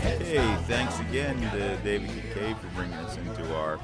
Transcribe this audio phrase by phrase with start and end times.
[0.00, 3.80] Hey, thanks again to David Kincaid for bringing us into our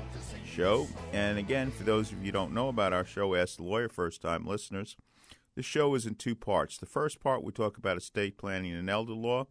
[0.47, 0.87] show.
[1.13, 4.23] And again, for those of you don't know about our show, Ask the Lawyer, first
[4.23, 4.97] time listeners,
[5.57, 6.79] the show is in two parts.
[6.79, 9.47] The first part, we talk about estate planning and elder law.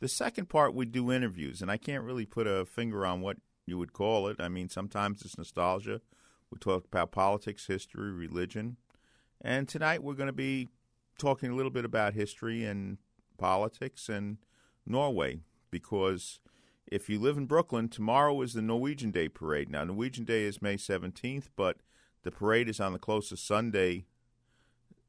[0.00, 1.62] The second part, we do interviews.
[1.62, 4.40] And I can't really put a finger on what you would call it.
[4.40, 6.00] I mean, sometimes it's nostalgia.
[6.50, 8.76] We talk about politics, history, religion.
[9.40, 10.68] And tonight, we're going to be
[11.18, 12.98] talking a little bit about history and
[13.36, 14.38] politics and
[14.84, 15.38] Norway
[15.70, 16.40] because
[16.86, 19.70] if you live in Brooklyn, tomorrow is the Norwegian Day parade.
[19.70, 21.78] Now, Norwegian Day is May 17th, but
[22.22, 24.06] the parade is on the closest Sunday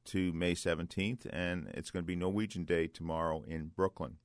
[0.05, 4.17] to May 17th, and it's going to be Norwegian Day tomorrow in Brooklyn.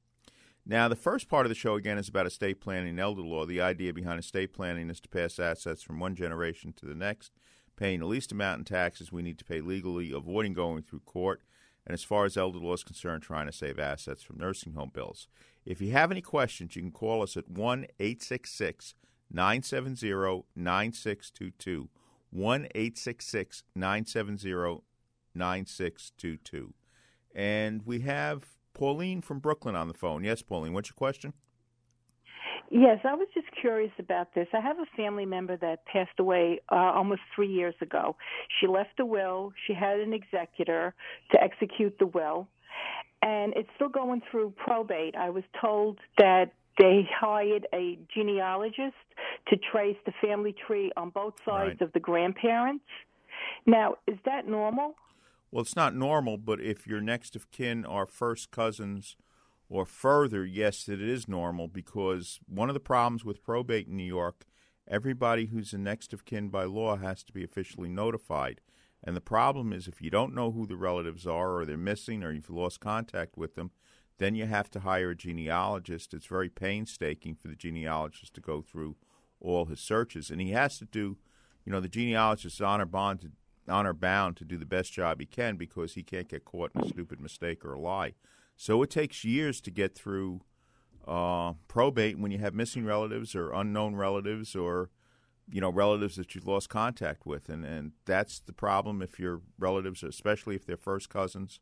[0.66, 3.44] Now, the first part of the show, again, is about estate planning and elder law.
[3.44, 7.32] The idea behind estate planning is to pass assets from one generation to the next,
[7.76, 11.42] paying the least amount in taxes we need to pay legally, avoiding going through court,
[11.86, 14.90] and as far as elder law is concerned, trying to save assets from nursing home
[14.92, 15.28] bills.
[15.66, 18.94] If you have any questions, you can call us at 1 866
[19.30, 21.88] 970 9622.
[22.30, 24.82] 1 866 970
[25.34, 26.74] 9622.
[27.34, 30.24] And we have Pauline from Brooklyn on the phone.
[30.24, 31.32] Yes, Pauline, what's your question?
[32.70, 34.48] Yes, I was just curious about this.
[34.52, 38.16] I have a family member that passed away uh, almost three years ago.
[38.60, 39.52] She left a will.
[39.66, 40.94] She had an executor
[41.32, 42.48] to execute the will,
[43.22, 45.14] and it's still going through probate.
[45.14, 48.96] I was told that they hired a genealogist
[49.48, 51.82] to trace the family tree on both sides Right.
[51.82, 52.84] of the grandparents.
[53.66, 54.94] Now, is that normal?
[55.52, 59.16] Well, it's not normal, but if your next of kin are first cousins
[59.74, 64.04] or further, yes, it is normal because one of the problems with probate in New
[64.04, 64.44] York,
[64.86, 68.60] everybody who's a next of kin by law has to be officially notified.
[69.02, 72.22] And the problem is if you don't know who the relatives are or they're missing
[72.22, 73.72] or you've lost contact with them,
[74.18, 76.14] then you have to hire a genealogist.
[76.14, 78.94] It's very painstaking for the genealogist to go through
[79.40, 81.18] all his searches, and he has to do,
[81.66, 83.32] you know, the genealogist is honor bond to
[83.68, 86.82] honor bound to do the best job he can because he can't get caught in
[86.82, 88.12] a stupid mistake or a lie.
[88.56, 90.42] So it takes years to get through
[91.06, 94.90] uh, probate when you have missing relatives or unknown relatives or
[95.50, 99.42] you know relatives that you've lost contact with, and and that's the problem if your
[99.58, 101.60] relatives, especially if they're first cousins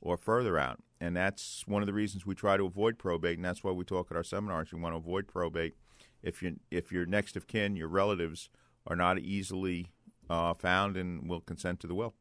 [0.00, 0.82] or further out.
[1.00, 3.84] And that's one of the reasons we try to avoid probate, and that's why we
[3.84, 4.72] talk at our seminars.
[4.72, 5.74] We want to avoid probate
[6.22, 8.50] if you if your next of kin, your relatives,
[8.86, 9.92] are not easily
[10.28, 12.14] uh, found and will consent to the will.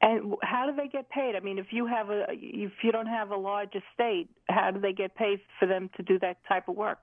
[0.00, 1.34] And how do they get paid?
[1.34, 4.80] I mean, if you have a if you don't have a large estate, how do
[4.80, 6.98] they get paid for them to do that type of work?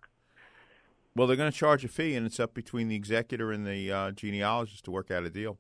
[1.16, 3.92] Well, they're going to charge a fee, and it's up between the executor and the
[3.92, 5.58] uh, genealogist to work out a deal.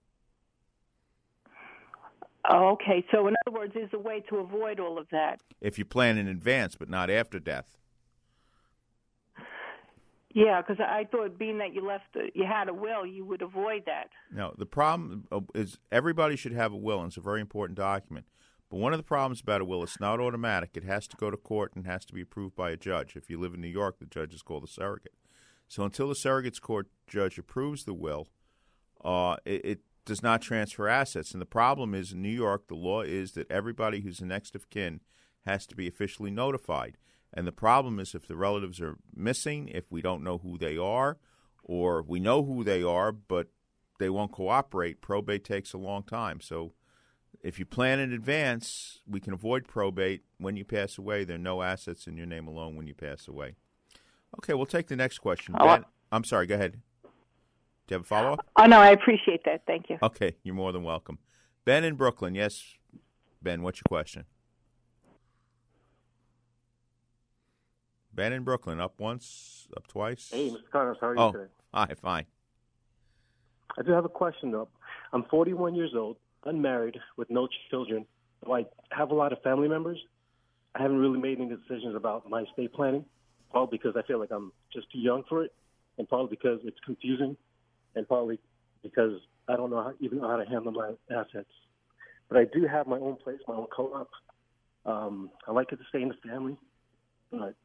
[2.49, 3.05] Oh, okay.
[3.11, 5.39] So, in other words, there's a way to avoid all of that.
[5.61, 7.77] If you plan in advance, but not after death.
[10.35, 12.03] Yeah, because I thought, being that you left,
[12.33, 14.09] you had a will, you would avoid that.
[14.33, 17.77] No, the problem uh, is everybody should have a will, and it's a very important
[17.77, 18.25] document.
[18.69, 20.71] But one of the problems about a will, it's not automatic.
[20.73, 23.15] It has to go to court and has to be approved by a judge.
[23.15, 25.13] If you live in New York, the judge is called a surrogate.
[25.69, 28.27] So until the surrogate's court judge approves the will,
[29.05, 31.31] uh, it, it does not transfer assets.
[31.31, 34.53] And the problem is in New York, the law is that everybody who's the next
[34.53, 34.99] of kin
[35.45, 36.97] has to be officially notified.
[37.35, 40.77] And the problem is if the relatives are missing, if we don't know who they
[40.77, 41.17] are,
[41.63, 43.47] or we know who they are, but
[43.99, 46.39] they won't cooperate, probate takes a long time.
[46.39, 46.73] So
[47.41, 50.23] if you plan in advance, we can avoid probate.
[50.37, 53.27] When you pass away, there are no assets in your name alone when you pass
[53.27, 53.55] away.
[54.39, 55.55] Okay, we'll take the next question.
[55.59, 56.81] Oh, Ben, I'm sorry, go ahead.
[57.03, 58.45] Do you have a follow up?
[58.57, 59.61] Oh no, I appreciate that.
[59.67, 59.97] Thank you.
[60.01, 61.19] Okay, you're more than welcome.
[61.65, 62.33] Ben in Brooklyn.
[62.33, 62.63] Yes,
[63.41, 64.25] Ben, what's your question?
[68.15, 70.29] Ben in Brooklyn, up once, up twice.
[70.31, 70.71] Hey, Mr.
[70.71, 71.51] Connors, how are you oh, today?
[71.73, 72.25] hi, fine.
[73.77, 74.69] I do have a question, though.
[75.11, 76.15] I'm 41 years old,
[76.45, 78.05] unmarried, with no children.
[78.45, 79.99] Do I have a lot of family members?
[80.75, 83.03] I haven't really made any decisions about my estate planning,
[83.51, 85.53] probably because I feel like I'm just too young for it,
[85.97, 87.35] and probably because it's confusing,
[87.95, 88.39] and probably
[88.81, 89.19] because
[89.49, 91.51] I don't know how, even know how to handle my assets.
[92.29, 94.09] But I do have my own place, my own co-op.
[94.85, 96.55] Um, I like it to stay in the family,
[97.31, 97.55] but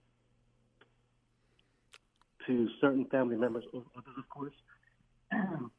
[2.47, 4.55] to certain family members, others, of course.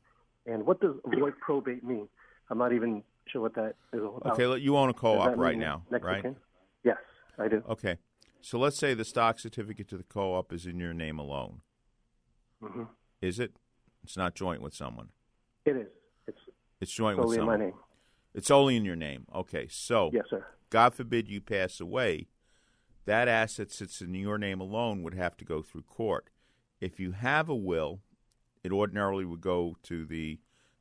[0.48, 2.08] And what does avoid probate mean?
[2.50, 4.40] I'm not even sure what that is all about.
[4.40, 6.25] Okay, you own a co-op right now, of right?
[6.84, 6.98] Yes,
[7.38, 7.62] I do.
[7.69, 7.98] Okay,
[8.42, 11.62] so let's say the stock certificate to the co-op is in your name alone.
[12.60, 12.84] hmm
[13.22, 13.54] Is it?
[14.04, 15.10] It's not joint with someone.
[15.66, 15.88] It is.
[16.28, 16.40] It's
[16.80, 17.60] It's joint with in my someone.
[17.60, 17.74] name.
[18.34, 19.25] It's only in your name.
[19.36, 20.44] Okay, so Yes, sir.
[20.72, 22.30] God forbid you pass away,
[23.06, 26.30] that asset sits in your name alone would have to go through court.
[26.81, 28.01] If you have a will,
[28.63, 30.39] it ordinarily would go to the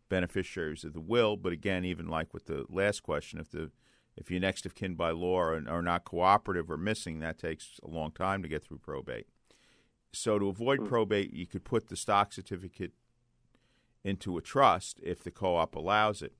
[0.08, 1.36] beneficiaries of the will.
[1.36, 3.70] But again, even like with the last question, if the
[4.16, 7.78] if your next of kin by law are, are not cooperative or missing, that takes
[7.82, 9.28] a long time to get through probate.
[10.12, 10.86] So to avoid hmm.
[10.86, 12.92] probate, you could put the stock certificate
[14.04, 16.32] into a trust if the co-op allows it.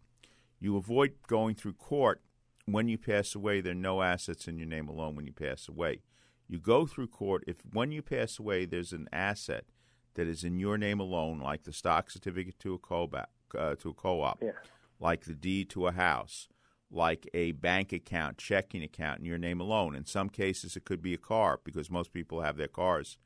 [0.59, 2.21] You avoid going through court
[2.67, 3.61] when you pass away.
[3.61, 6.01] There are no assets in your name alone when you pass away.
[6.50, 9.67] You go through court if when you pass away there's an asset
[10.14, 13.08] that is in your name alone, like the stock certificate to a co
[13.56, 14.50] uh, to a co-op, Yeah.
[14.99, 16.49] like the deed to a house,
[16.91, 19.94] like a bank account, checking account in your name alone.
[19.94, 23.17] In some cases, it could be a car because most people have their cars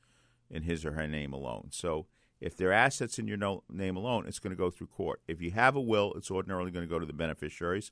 [0.50, 1.68] in his or her name alone.
[1.70, 2.06] So
[2.42, 5.22] if there are assets in your no- name alone, it's going to go through court.
[5.26, 7.90] If you have a will, it's ordinarily going to go to the beneficiaries.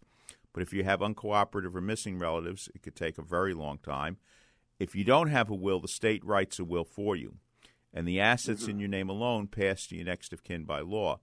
[0.52, 4.18] But if you have uncooperative or missing relatives, it could take a very long time.
[4.82, 7.36] If you don't have a will, the state writes a will for you,
[7.94, 8.80] and the assets in mm-hmm.
[8.80, 11.20] your name alone pass to your next of kin by law.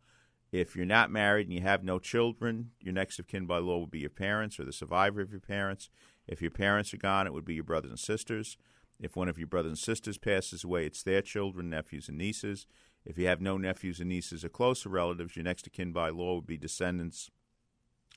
[0.50, 3.80] If you're not married and you have no children, your next of kin by law
[3.80, 5.90] would be your parents or the survivor of your parents.
[6.26, 8.56] If your parents are gone, it would be your brothers and sisters.
[8.98, 12.66] If one of your brothers and sisters passes away, it's their children, nephews, and nieces.
[13.04, 16.12] If you have no nephews and nieces or closer relatives, your next of kin by
[16.12, 17.30] law would be descendants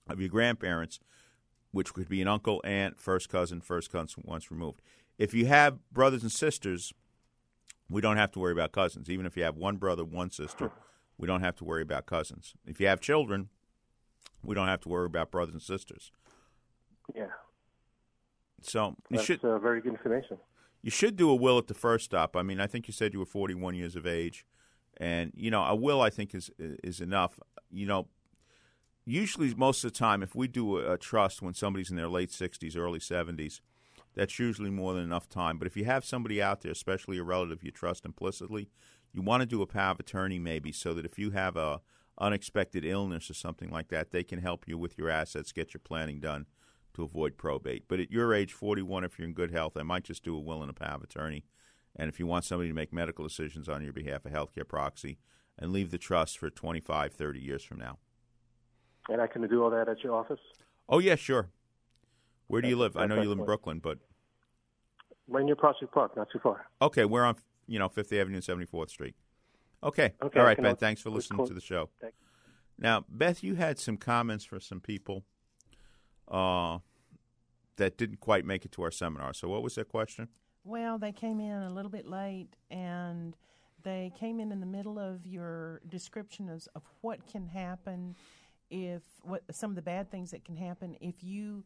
[0.09, 1.01] of your grandparents,
[1.73, 4.81] which could be an uncle, aunt, first cousin, first cousin once removed.
[5.23, 6.93] If you have brothers and sisters,
[7.89, 9.09] we don't have to worry about cousins.
[9.09, 10.73] Even if you have one brother, one sister,
[11.17, 12.55] we don't have to worry about cousins.
[12.67, 13.49] If you have children,
[14.43, 16.11] we don't have to worry about brothers and sisters.
[17.15, 17.27] Yeah.
[18.63, 20.39] So you That's should uh, very good information.
[20.83, 22.37] you should do a will at the first stop.
[22.37, 24.45] I mean, I think you said you were 41 years of age,
[24.97, 27.39] and you know a will I think is is enough.
[27.71, 28.09] You know,
[29.05, 32.09] usually most of the time, if we do a, a trust when somebody's in their
[32.09, 33.61] late 60s, early 70s,
[34.15, 35.59] that's usually more than enough time.
[35.59, 38.69] But if you have somebody out there, especially a relative you trust implicitly,
[39.13, 41.81] you want to do a power of attorney maybe so that if you have a
[42.19, 45.81] unexpected illness or something like that, they can help you with your assets, get your
[45.83, 46.47] planning done
[46.95, 47.85] to avoid probate.
[47.89, 50.41] But at your age, 41, if you're in good health, I might just do a
[50.41, 51.45] will and a power of attorney.
[51.97, 55.19] And if you want somebody to make medical decisions on your behalf, a healthcare proxy,
[55.59, 57.99] and leave the trust for 25, 30 years from now.
[59.09, 60.41] And I can do all that at your office?
[60.89, 61.51] Oh, yeah, sure.
[62.53, 62.99] Where do you live?
[62.99, 63.47] I know you live in.
[63.47, 63.97] Brooklyn, but
[65.27, 66.67] Right near Prospect Park, not too far.
[66.83, 69.15] okay, we're on you know Fifth Avenue and Seventy Fourth Street.
[69.83, 70.77] Okay, Okay, all I right, Ben.
[70.77, 71.89] Thanks for listening close- to the show.
[71.99, 72.13] Thank
[72.79, 75.25] Now, Beth, you had some comments for some people
[76.29, 76.81] uh,
[77.77, 79.33] that didn't quite make it to our seminar.
[79.33, 80.29] So, what was that question?
[80.63, 83.35] Well, they came in a little bit late and
[83.83, 88.15] they came in in the middle of your description of, of what can happen
[88.71, 91.65] if what some of the bad things that can happen if you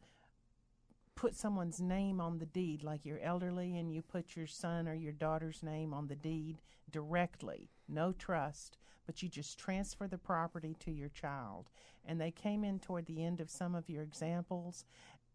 [1.16, 4.94] put someone's name on the deed like you're elderly and you put your son or
[4.94, 10.76] your daughter's name on the deed directly no trust but you just transfer the property
[10.80, 11.70] to your child.
[12.04, 14.84] And they came in toward the end of some of your examples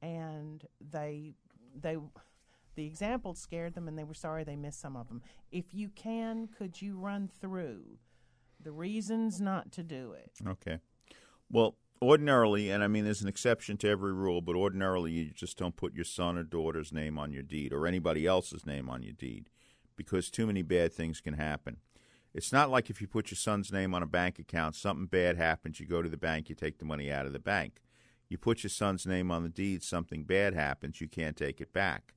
[0.01, 1.33] and they
[1.79, 1.97] they
[2.75, 5.21] the examples scared them and they were sorry they missed some of them.
[5.51, 7.97] If you can could you run through
[8.61, 10.31] the reasons not to do it?
[10.45, 10.79] Okay.
[11.49, 15.57] Well, ordinarily, and I mean, there's an exception to every rule, but ordinarily, you just
[15.57, 19.03] don't put your son or daughter's name on your deed or anybody else's name on
[19.03, 19.49] your deed
[19.95, 21.77] because too many bad things can happen.
[22.33, 25.37] It's not like if you put your son's name on a bank account, something bad
[25.37, 27.81] happens, you go to the bank, you take the money out of the bank.
[28.29, 31.73] You put your son's name on the deed, something bad happens, you can't take it
[31.73, 32.15] back.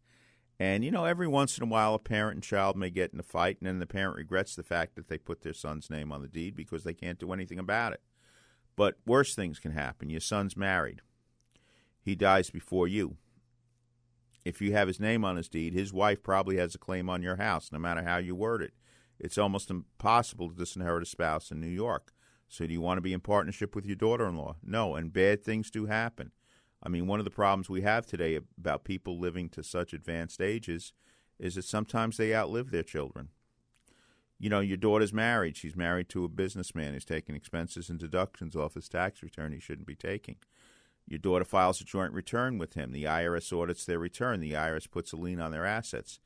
[0.60, 3.18] And, you know, every once in a while, a parent and child may get in
[3.18, 6.12] a fight, and then the parent regrets the fact that they put their son's name
[6.12, 8.00] on the deed because they can't do anything about it.
[8.76, 10.10] But worse things can happen.
[10.10, 11.00] Your son's married,
[12.00, 13.16] he dies before you.
[14.44, 17.22] If you have his name on his deed, his wife probably has a claim on
[17.22, 18.74] your house, no matter how you word it.
[19.18, 22.12] It's almost impossible to disinherit a spouse in New York.
[22.48, 24.56] So, do you want to be in partnership with your daughter in law?
[24.62, 26.32] No, and bad things do happen.
[26.82, 30.42] I mean, one of the problems we have today about people living to such advanced
[30.42, 30.92] ages
[31.38, 33.30] is that sometimes they outlive their children.
[34.38, 35.56] You know, your daughter's married.
[35.56, 39.60] She's married to a businessman who's taking expenses and deductions off his tax return he
[39.60, 40.36] shouldn't be taking.
[41.06, 42.92] Your daughter files a joint return with him.
[42.92, 44.40] The IRS audits their return.
[44.40, 46.18] The IRS puts a lien on their assets.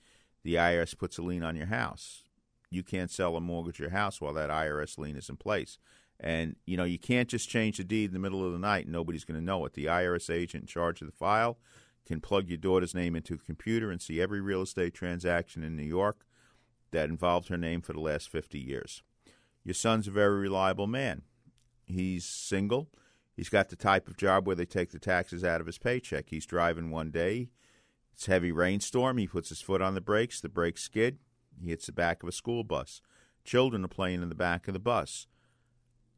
[0.45, 2.23] The IRS puts a lien on your house.
[2.71, 5.79] You can't sell or mortgage your house while that IRS lien is in place.
[6.21, 8.85] And you know you can't just change the deed in the middle of the night
[8.85, 9.75] and nobody's going to know it.
[9.75, 11.59] The IRS agent in charge of the file
[12.07, 15.77] can plug your daughter's name into a computer and see every real estate transaction in
[15.77, 16.25] New York
[16.90, 19.02] that involved her name for the last 50 years.
[19.64, 21.23] Your son's a very reliable man.
[21.87, 22.88] He's single.
[23.37, 26.30] He's got the type of job where they take the taxes out of his paycheck.
[26.30, 27.50] He's driving one day.
[28.12, 29.18] It's heavy rainstorm.
[29.18, 30.40] He puts his foot on the brakes.
[30.40, 31.18] The brakes skid.
[31.61, 33.00] He hits the back of a school bus.
[33.45, 35.26] Children are playing in the back of the bus.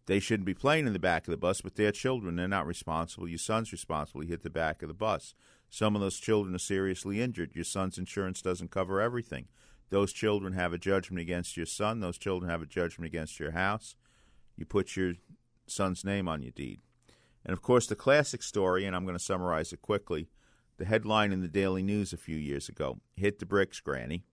[0.06, 2.36] They shouldn't be playing in the back of the bus, but they're children.
[2.36, 3.28] They're not responsible.
[3.28, 4.22] Your son's responsible.
[4.22, 5.34] He hit the back of the bus.
[5.68, 7.52] Some of those children are seriously injured.
[7.54, 9.46] Your son's insurance doesn't cover everything.
[9.90, 12.00] Those children have a judgment against your son.
[12.00, 13.97] Those children have a judgment against your house.
[14.56, 15.14] You put your
[15.66, 16.80] son's name on your deed.
[17.44, 20.28] And of course, the classic story, and I'm going to summarize it quickly
[20.80, 24.25] the headline in the Daily News a few years ago hit the bricks, Granny.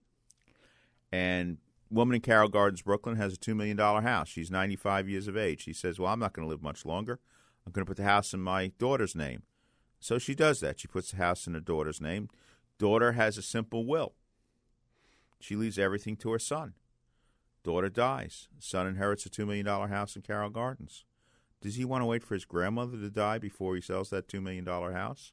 [1.12, 1.58] And
[1.90, 4.28] woman in Carroll Gardens, Brooklyn, has a $2 million house.
[4.28, 5.62] She's 95 years of age.
[5.62, 7.20] She says, Well, I'm not going to live much longer.
[7.66, 9.42] I'm going to put the house in my daughter's name.
[10.00, 10.80] So she does that.
[10.80, 12.30] She puts the house in her daughter's name.
[12.78, 14.14] Daughter has a simple will.
[15.40, 16.74] She leaves everything to her son.
[17.62, 18.48] Daughter dies.
[18.58, 21.04] Son inherits a $2 million house in Carroll Gardens.
[21.60, 24.42] Does he want to wait for his grandmother to die before he sells that $2
[24.42, 25.32] million house?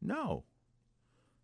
[0.00, 0.44] No.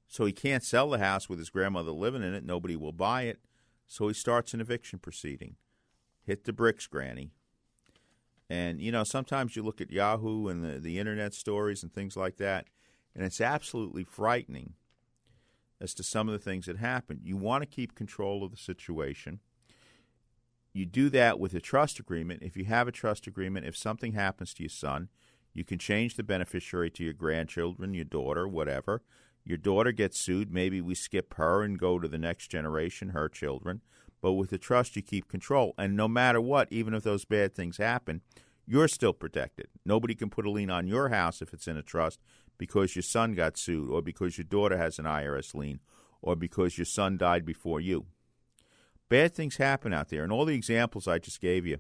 [0.08, 2.44] So he can't sell the house with his grandmother living in it.
[2.44, 3.38] Nobody will buy it.
[3.86, 5.56] So he starts an eviction proceeding.
[6.24, 7.30] Hit the bricks, Granny.
[8.50, 12.16] And, you know, sometimes you look at Yahoo and the, the internet stories and things
[12.16, 12.66] like that,
[13.14, 14.74] and it's absolutely frightening
[15.80, 17.20] as to some of the things that happen.
[17.22, 19.40] You want to keep control of the situation.
[20.72, 22.42] You do that with a trust agreement.
[22.42, 25.08] If you have a trust agreement, if something happens to your son,
[25.52, 29.02] you can change the beneficiary to your grandchildren, your daughter, whatever.
[29.44, 30.52] Your daughter gets sued.
[30.52, 33.80] Maybe we skip her and go to the next generation, her children.
[34.20, 35.74] But with the trust, you keep control.
[35.78, 38.20] And no matter what, even if those bad things happen,
[38.66, 39.68] you're still protected.
[39.86, 42.20] Nobody can put a lien on your house if it's in a trust
[42.58, 45.80] because your son got sued, or because your daughter has an IRS lien,
[46.20, 48.06] or because your son died before you.
[49.08, 50.22] Bad things happen out there.
[50.22, 51.78] And all the examples I just gave you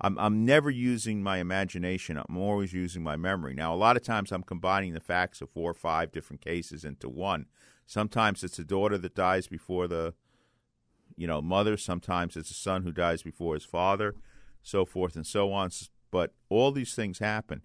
[0.00, 2.18] I'm I'm never using my imagination.
[2.18, 3.54] I'm always using my memory.
[3.54, 6.84] Now, a lot of times I'm combining the facts of four or five different cases
[6.84, 7.46] into one.
[7.86, 10.14] Sometimes it's a daughter that dies before the
[11.16, 11.76] you know mother.
[11.76, 14.14] Sometimes it's a son who dies before his father,
[14.62, 15.70] so forth and so on.
[16.10, 17.62] But all these things happen,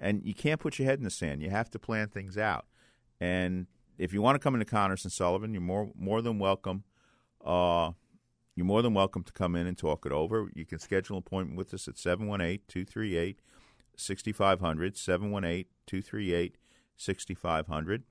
[0.00, 1.42] and you can't put your head in the sand.
[1.42, 2.64] You have to plan things out.
[3.20, 3.66] And
[3.98, 6.84] if you want to come into Connors and Sullivan, you're more more than welcome.
[7.44, 7.92] Uh,
[8.56, 10.50] you're more than welcome to come in and talk it over.
[10.54, 13.40] You can schedule an appointment with us at 718 238
[13.96, 14.96] 6500.
[14.96, 16.56] 718 238
[16.96, 18.02] 6500.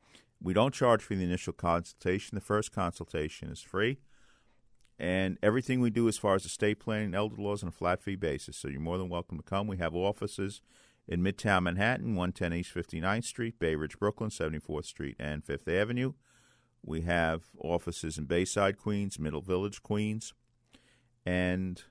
[0.41, 2.35] We don't charge for the initial consultation.
[2.35, 3.99] The first consultation is free.
[4.97, 8.15] And everything we do as far as estate planning elder laws on a flat fee
[8.15, 8.57] basis.
[8.57, 9.67] So you're more than welcome to come.
[9.67, 10.61] We have offices
[11.09, 16.13] in Midtown Manhattan, 110 East 59th Street, Bay Ridge, Brooklyn, 74th Street, and Fifth Avenue.
[16.85, 20.35] We have offices in Bayside, Queens, Middle Village, Queens,
[21.25, 21.81] and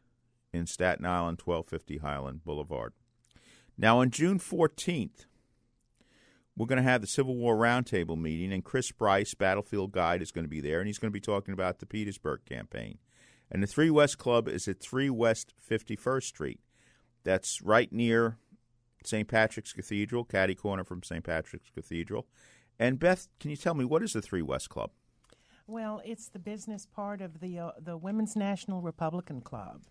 [0.53, 2.93] in Staten Island, 1250 Highland Boulevard.
[3.77, 5.27] Now, on June 14th,
[6.57, 10.31] we're going to have the Civil War Roundtable meeting, and Chris Bryce, Battlefield Guide, is
[10.31, 12.99] going to be there, and he's going to be talking about the Petersburg campaign.
[13.51, 16.61] And the Three West Club is at 3 West 51st Street.
[17.25, 18.39] That's right near
[19.05, 19.29] St.
[19.29, 21.25] Patrick's Cathedral, caddy corner from St.
[21.25, 22.27] Patrick's Cathedral.
[22.79, 24.91] And Beth, can you tell me what is the Three West Club?
[25.67, 29.83] Well, it's the business part of the uh, the Women's National Republican Club,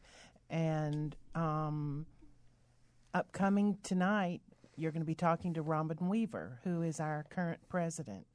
[0.50, 2.08] and um,
[3.14, 4.42] upcoming tonight,
[4.76, 8.26] you're going to be talking to Robin Weaver, who is our current president,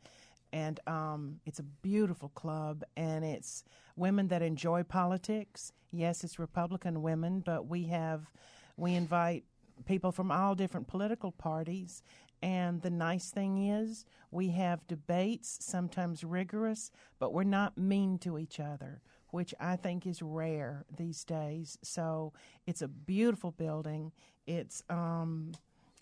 [0.53, 3.65] and um, it's a beautiful club, and it's
[3.97, 5.73] women that enjoy politics.
[5.91, 8.31] Yes, it's Republican women, but we have
[8.77, 9.45] we invite
[9.83, 12.03] people from all different political parties
[12.43, 18.37] And the nice thing is, we have debates, sometimes rigorous, but we're not mean to
[18.37, 21.79] each other, which I think is rare these days.
[21.83, 22.33] So
[22.67, 24.11] it's a beautiful building.
[24.47, 25.53] It's, um,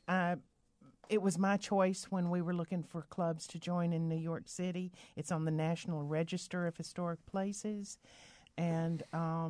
[0.08, 0.37] I,
[1.10, 4.44] it was my choice when we were looking for clubs to join in New York
[4.46, 4.92] City.
[5.16, 7.99] It's on the National Register of Historic Places,
[8.56, 9.50] and um,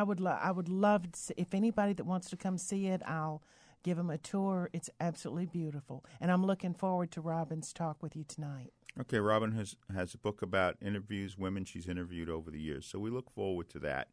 [0.00, 2.86] I would lo- I would love to see, if anybody that wants to come see
[2.86, 3.42] it, I'll
[3.82, 4.70] give them a tour.
[4.72, 8.72] It's absolutely beautiful, and I'm looking forward to Robin's talk with you tonight.
[8.98, 12.86] Okay, Robin has has a book about interviews, women she's interviewed over the years.
[12.86, 14.08] So we look forward to that.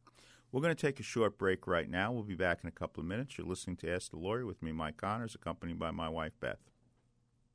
[0.52, 2.12] We're going to take a short break right now.
[2.12, 3.38] We'll be back in a couple of minutes.
[3.38, 6.60] You're listening to Ask the Lawyer with me, Mike Connors, accompanied by my wife, Beth.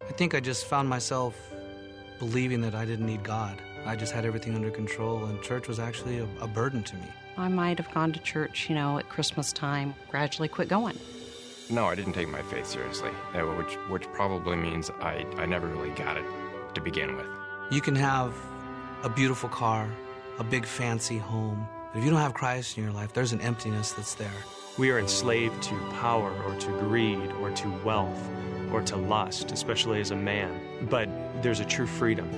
[0.01, 1.37] I think I just found myself
[2.19, 3.61] believing that I didn't need God.
[3.85, 7.09] I just had everything under control, and church was actually a, a burden to me.
[7.37, 10.99] I might have gone to church, you know, at Christmas time, gradually quit going.
[11.71, 15.67] No, I didn't take my faith seriously, uh, which which probably means I, I never
[15.67, 16.25] really got it
[16.75, 17.27] to begin with.
[17.71, 18.35] You can have
[19.03, 19.89] a beautiful car,
[20.39, 23.41] a big fancy home, but if you don't have Christ in your life, there's an
[23.41, 24.31] emptiness that's there.
[24.79, 28.29] We are enslaved to power or to greed or to wealth
[28.73, 30.87] or to lust, especially as a man.
[30.89, 31.09] But
[31.43, 32.31] there's a true freedom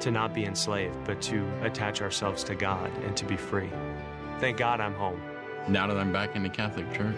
[0.00, 3.70] to not be enslaved, but to attach ourselves to God and to be free.
[4.42, 5.22] Thank God I'm home.
[5.68, 7.14] Now that I'm back in the Catholic Church,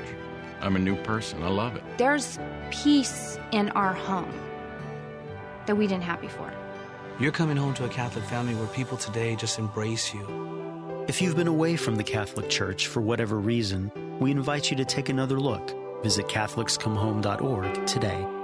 [0.60, 1.42] I'm a new person.
[1.42, 1.82] I love it.
[1.96, 2.38] There's
[2.70, 4.30] peace in our home
[5.64, 6.52] that we didn't have before.
[7.18, 11.04] You're coming home to a Catholic family where people today just embrace you.
[11.08, 13.90] If you've been away from the Catholic Church for whatever reason,
[14.20, 15.72] we invite you to take another look.
[16.02, 18.43] Visit CatholicsComeHome.org today.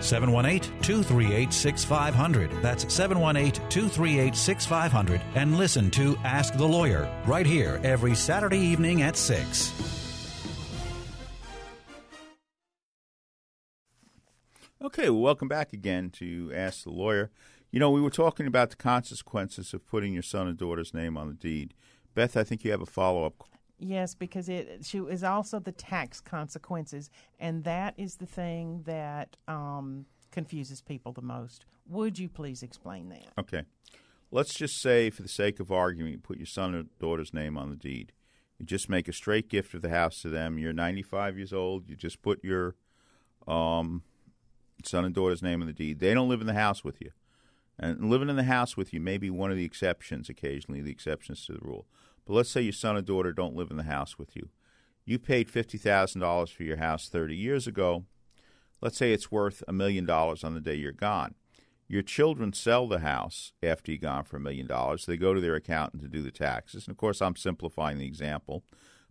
[0.00, 2.50] 718 238 6500.
[2.62, 5.20] That's 718 238 6500.
[5.34, 9.72] And listen to Ask the Lawyer right here every Saturday evening at 6.
[14.82, 17.30] Okay, well, welcome back again to Ask the Lawyer.
[17.70, 21.16] You know, we were talking about the consequences of putting your son and daughter's name
[21.16, 21.74] on the deed.
[22.14, 23.48] Beth, I think you have a follow up.
[23.78, 29.36] Yes, because it she is also the tax consequences, and that is the thing that
[29.48, 31.66] um, confuses people the most.
[31.88, 33.26] Would you please explain that?
[33.38, 33.64] Okay.
[34.30, 37.56] Let's just say, for the sake of argument, you put your son or daughter's name
[37.56, 38.12] on the deed.
[38.58, 40.58] You just make a straight gift of the house to them.
[40.58, 41.88] You're 95 years old.
[41.88, 42.74] You just put your
[43.46, 44.02] um,
[44.84, 46.00] son and daughter's name on the deed.
[46.00, 47.10] They don't live in the house with you.
[47.78, 50.92] And living in the house with you may be one of the exceptions occasionally, the
[50.92, 51.86] exceptions to the rule.
[52.26, 54.48] But let's say your son or daughter don't live in the house with you.
[55.04, 58.04] You paid $50,000 for your house 30 years ago.
[58.80, 61.34] Let's say it's worth a million dollars on the day you're gone.
[61.86, 65.04] Your children sell the house after you're gone for a million dollars.
[65.04, 66.86] They go to their accountant to do the taxes.
[66.86, 68.64] And of course, I'm simplifying the example.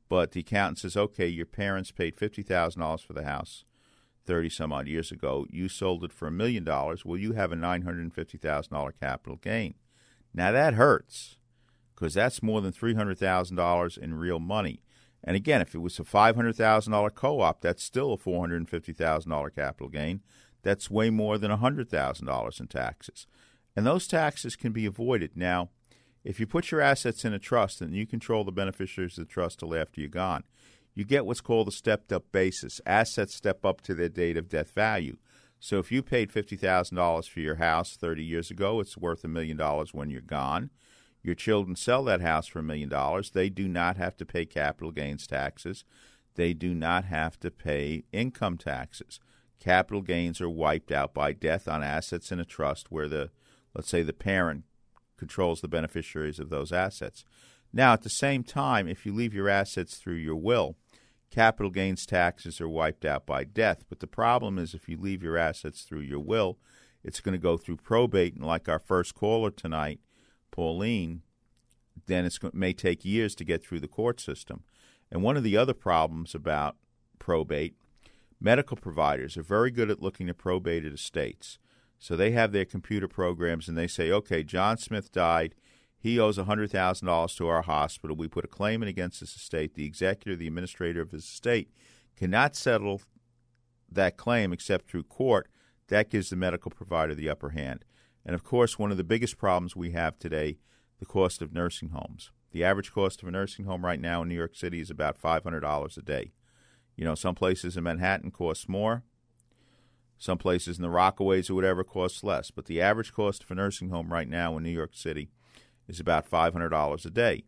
[0.09, 3.63] But the accountant says, okay, your parents paid $50,000 for the house
[4.25, 5.45] 30 some odd years ago.
[5.49, 7.05] You sold it for a million dollars.
[7.05, 9.75] Well, you have a $950,000 capital gain.
[10.33, 11.37] Now that hurts
[12.03, 14.81] because that's more than $300,000 in real money.
[15.23, 20.19] And again, if it was a $500,000 co op, that's still a $450,000 capital gain.
[20.63, 23.25] That's way more than $100,000 in taxes.
[23.73, 25.37] And those taxes can be avoided.
[25.37, 25.69] Now,
[26.25, 29.33] if you put your assets in a trust and you control the beneficiaries of the
[29.33, 30.43] trust till after you're gone,
[30.93, 32.81] you get what's called a stepped up basis.
[32.85, 35.15] Assets step up to their date of death value.
[35.61, 39.55] So if you paid $50,000 for your house 30 years ago, it's worth a million
[39.55, 40.69] dollars when you're gone.
[41.23, 43.31] Your children sell that house for a million dollars.
[43.31, 45.85] They do not have to pay capital gains taxes.
[46.35, 49.19] They do not have to pay income taxes.
[49.59, 53.29] Capital gains are wiped out by death on assets in a trust where the,
[53.73, 54.65] let's say, the parent
[55.17, 57.23] controls the beneficiaries of those assets.
[57.71, 60.75] Now, at the same time, if you leave your assets through your will,
[61.31, 63.85] capital gains taxes are wiped out by death.
[63.87, 66.57] But the problem is if you leave your assets through your will,
[67.03, 68.35] it's going to go through probate.
[68.35, 69.99] And like our first caller tonight,
[70.53, 71.23] Pauline,
[72.05, 74.63] then it may take years to get through the court system.
[75.11, 76.77] And one of the other problems about
[77.19, 77.75] probate,
[78.39, 81.57] medical providers are very good at looking at probated estates.
[81.97, 85.55] So they have their computer programs and they say, okay, John Smith died.
[85.97, 88.15] He owes $100,000 to our hospital.
[88.15, 89.73] We put a claim in against his estate.
[89.73, 91.69] The executor, the administrator of his estate,
[92.15, 93.01] cannot settle
[93.89, 95.49] that claim except through court.
[95.87, 97.85] That gives the medical provider the upper hand.
[98.25, 100.57] And of course, one of the biggest problems we have today,
[100.99, 102.31] the cost of nursing homes.
[102.51, 105.21] The average cost of a nursing home right now in New York City is about
[105.21, 106.31] $500 a day.
[106.95, 109.03] You know, some places in Manhattan cost more.
[110.17, 112.51] Some places in the Rockaways or whatever costs less.
[112.51, 115.29] But the average cost of a nursing home right now in New York City
[115.87, 117.43] is about $500 a day.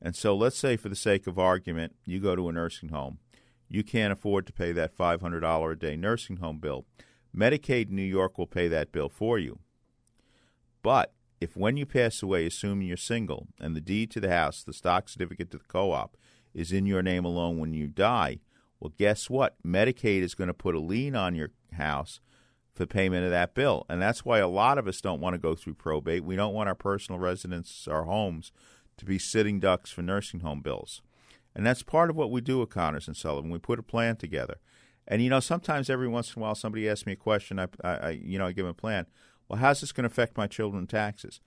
[0.00, 3.18] And so let's say, for the sake of argument, you go to a nursing home.
[3.68, 6.86] You can't afford to pay that $500 a day nursing home bill.
[7.36, 9.60] Medicaid in New York will pay that bill for you.
[10.82, 14.62] But if when you pass away, assuming you're single, and the deed to the house,
[14.62, 16.16] the stock certificate to the co op,
[16.52, 18.40] is in your name alone when you die,
[18.80, 19.56] well, guess what?
[19.64, 22.20] Medicaid is going to put a lien on your house
[22.74, 23.84] for payment of that bill.
[23.88, 26.24] And that's why a lot of us don't want to go through probate.
[26.24, 28.52] We don't want our personal residences, our homes,
[28.96, 31.02] to be sitting ducks for nursing home bills.
[31.54, 33.50] And that's part of what we do at Connors and Sullivan.
[33.50, 34.56] We put a plan together.
[35.06, 37.68] And, you know, sometimes every once in a while somebody asks me a question, I,
[37.82, 39.06] I you know, I give them a plan.
[39.50, 41.40] Well, how's this going to affect my children's taxes?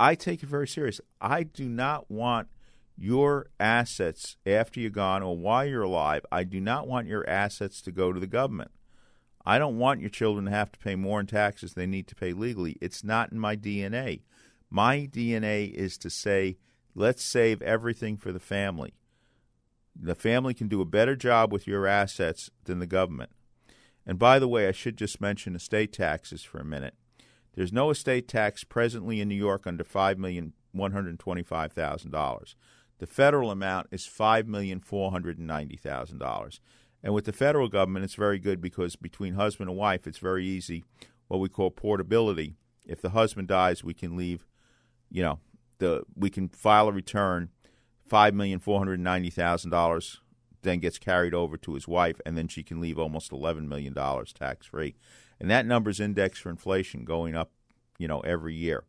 [0.00, 1.02] I take it very serious.
[1.20, 2.48] I do not want
[2.96, 6.24] your assets after you're gone or while you're alive.
[6.32, 8.70] I do not want your assets to go to the government.
[9.44, 12.08] I don't want your children to have to pay more in taxes than they need
[12.08, 12.78] to pay legally.
[12.80, 14.22] It's not in my DNA.
[14.70, 16.56] My DNA is to say,
[16.94, 18.94] let's save everything for the family.
[19.94, 23.30] The family can do a better job with your assets than the government.
[24.06, 26.94] And by the way, I should just mention estate taxes for a minute.
[27.54, 32.10] There's no estate tax presently in New York under five million one hundred twenty-five thousand
[32.10, 32.56] dollars.
[32.98, 36.60] The federal amount is five million four hundred ninety thousand dollars.
[37.02, 40.46] And with the federal government, it's very good because between husband and wife, it's very
[40.46, 40.84] easy.
[41.28, 42.54] What we call portability.
[42.86, 44.46] If the husband dies, we can leave.
[45.10, 45.38] You know,
[45.78, 47.50] the we can file a return.
[48.06, 50.20] Five million four hundred ninety thousand dollars
[50.62, 53.92] then gets carried over to his wife, and then she can leave almost eleven million
[53.92, 54.94] dollars tax free,
[55.40, 57.52] and that number's indexed for inflation, going up,
[57.98, 58.84] you know, every year.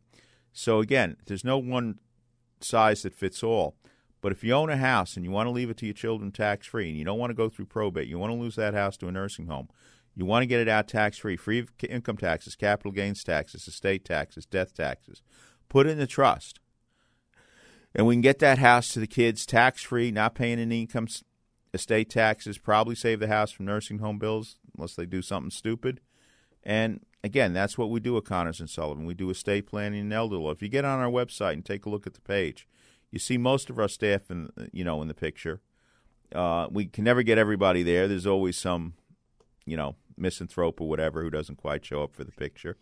[0.52, 1.98] So again, there's no one
[2.60, 3.76] size that fits all.
[4.20, 6.32] But if you own a house and you want to leave it to your children
[6.32, 8.72] tax free, and you don't want to go through probate, you want to lose that
[8.72, 9.68] house to a nursing home,
[10.14, 13.68] you want to get it out tax free, free of income taxes, capital gains taxes,
[13.68, 15.20] estate taxes, death taxes,
[15.68, 16.58] put it in the trust.
[17.94, 21.08] And we can get that house to the kids tax free, not paying any income
[21.74, 26.00] estate taxes, probably save the house from nursing home bills unless they do something stupid.
[26.62, 29.04] And again, that's what we do at Connors and Sullivan.
[29.04, 30.50] We do estate planning and elder law.
[30.50, 32.66] If you get on our website and take a look at the page,
[33.10, 35.60] you see most of our staff in you know in the picture.
[36.34, 38.08] Uh, we can never get everybody there.
[38.08, 38.94] There's always some,
[39.66, 42.76] you know, misanthrope or whatever who doesn't quite show up for the picture.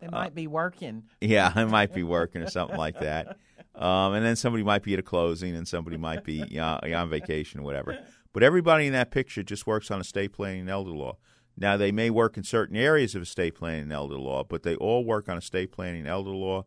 [0.00, 1.04] They might uh, be working.
[1.20, 3.36] Yeah, they might be working or something like that.
[3.74, 6.80] Um, and then somebody might be at a closing, and somebody might be you know,
[6.82, 7.98] on vacation or whatever.
[8.36, 11.16] But everybody in that picture just works on estate planning and elder law.
[11.56, 14.76] Now, they may work in certain areas of estate planning and elder law, but they
[14.76, 16.66] all work on estate planning and elder law.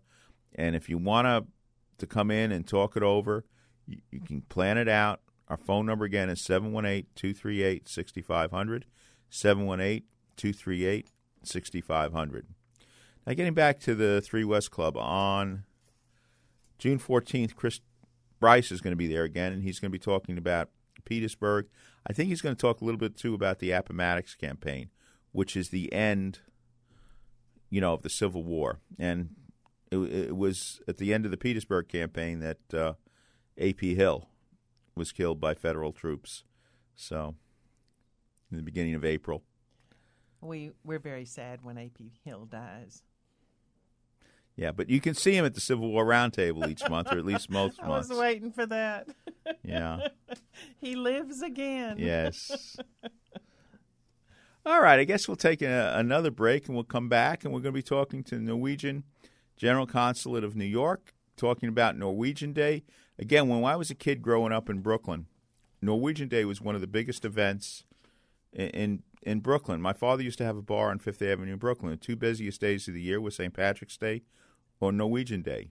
[0.55, 1.45] And if you want to
[1.99, 3.45] to come in and talk it over,
[3.85, 5.21] you, you can plan it out.
[5.47, 8.85] Our phone number again is 718 238 6500.
[9.29, 10.03] 718
[10.37, 11.11] 238
[11.43, 12.47] 6500.
[13.27, 15.65] Now, getting back to the Three West Club, on
[16.79, 17.79] June 14th, Chris
[18.39, 20.69] Bryce is going to be there again, and he's going to be talking about
[21.09, 21.67] Petersburg.
[22.07, 24.89] I think he's going to talk a little bit too about the Appomattox campaign,
[25.31, 26.39] which is the end,
[27.69, 28.79] you know, of the Civil War.
[28.97, 29.35] And
[29.91, 32.93] it, it was at the end of the Petersburg campaign that uh,
[33.57, 33.95] A.P.
[33.95, 34.29] Hill
[34.95, 36.43] was killed by federal troops.
[36.95, 37.35] So,
[38.51, 39.43] in the beginning of April.
[40.41, 42.11] We we're very sad when A.P.
[42.23, 43.03] Hill dies.
[44.59, 47.23] Yeah, but you can see him at the Civil War Roundtable each month, or at
[47.23, 48.07] least most I months.
[48.11, 49.07] I was waiting for that.
[49.63, 50.09] Yeah.
[50.81, 51.95] he lives again.
[51.97, 52.75] Yes.
[54.65, 57.61] All right, I guess we'll take a, another break and we'll come back and we're
[57.61, 59.05] going to be talking to the Norwegian
[59.55, 62.83] General Consulate of New York, talking about Norwegian Day.
[63.17, 65.27] Again, when I was a kid growing up in Brooklyn,
[65.81, 67.85] Norwegian Day was one of the biggest events
[68.51, 69.81] in, in in Brooklyn.
[69.81, 71.91] My father used to have a bar on Fifth Avenue in Brooklyn.
[71.91, 73.53] The two busiest days of the year were St.
[73.53, 74.23] Patrick's Day
[74.79, 75.69] or Norwegian Day.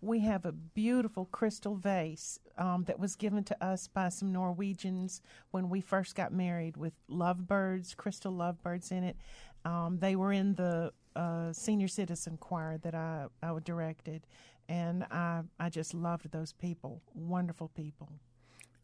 [0.00, 5.20] We have a beautiful crystal vase um, that was given to us by some Norwegians
[5.50, 9.16] when we first got married with lovebirds, crystal lovebirds in it.
[9.64, 14.26] Um, they were in the uh, senior citizen choir that I, I directed,
[14.68, 17.02] and I, I just loved those people.
[17.14, 18.08] Wonderful people.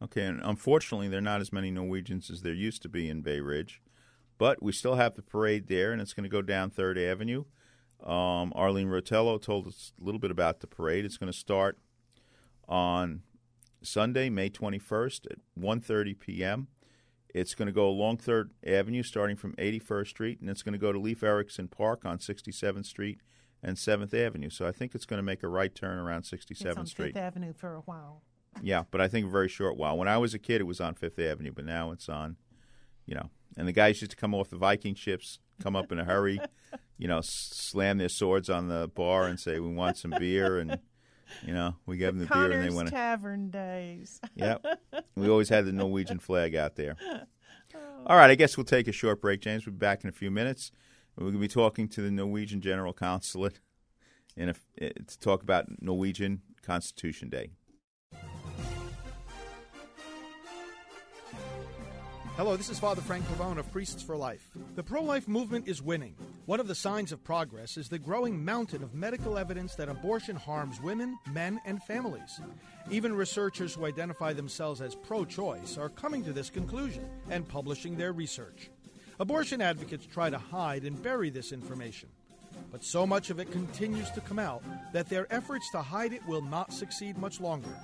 [0.03, 3.21] Okay, and unfortunately, there are not as many Norwegians as there used to be in
[3.21, 3.83] Bay Ridge,
[4.39, 7.45] but we still have the parade there, and it's going to go down Third Avenue.
[8.05, 11.05] Um, Arlene Rotello told us a little bit about the parade.
[11.05, 11.79] It's going to start
[12.69, 13.23] on
[13.83, 16.69] Sunday, May 21st at 1:30 p.m.
[17.35, 20.79] It's going to go along Third Avenue, starting from 81st Street, and it's going to
[20.79, 23.21] go to Leif Erikson Park on 67th Street
[23.63, 24.51] and 7th Avenue.
[24.51, 27.15] So I think it's going to make a right turn around 67th It's on Street.
[27.15, 28.23] Fifth Avenue for a while.
[28.63, 29.97] Yeah, but I think a very short while.
[29.97, 32.37] When I was a kid, it was on Fifth Avenue, but now it's on,
[33.07, 33.31] you know.
[33.57, 36.41] And the guys used to come off the Viking ships, come up in a hurry,
[36.99, 40.79] you know, slam their swords on the bar and say, "We want some beer," and
[41.47, 42.89] you know, we gave them the beer, and they Connor's went.
[42.91, 44.21] Tavern days.
[44.35, 44.67] Yep,
[45.17, 46.97] we always had the Norwegian flag out there.
[48.07, 49.67] All right, I guess we'll take a short break, James.
[49.67, 50.73] We'll be back in a few minutes.
[51.17, 53.61] We're going to be talking to the Norwegian General Consulate
[54.37, 57.51] in a, eh, to talk about Norwegian Constitution Day.
[62.41, 64.49] Hello, this is Father Frank Pavone of Priests for Life.
[64.75, 66.15] The pro life movement is winning.
[66.47, 70.37] One of the signs of progress is the growing mountain of medical evidence that abortion
[70.37, 72.41] harms women, men, and families.
[72.91, 77.95] Even researchers who identify themselves as pro choice are coming to this conclusion and publishing
[77.95, 78.71] their research.
[79.19, 82.09] Abortion advocates try to hide and bury this information.
[82.73, 84.63] But so much of it continues to come out
[84.95, 87.77] that their efforts to hide it will not succeed much longer.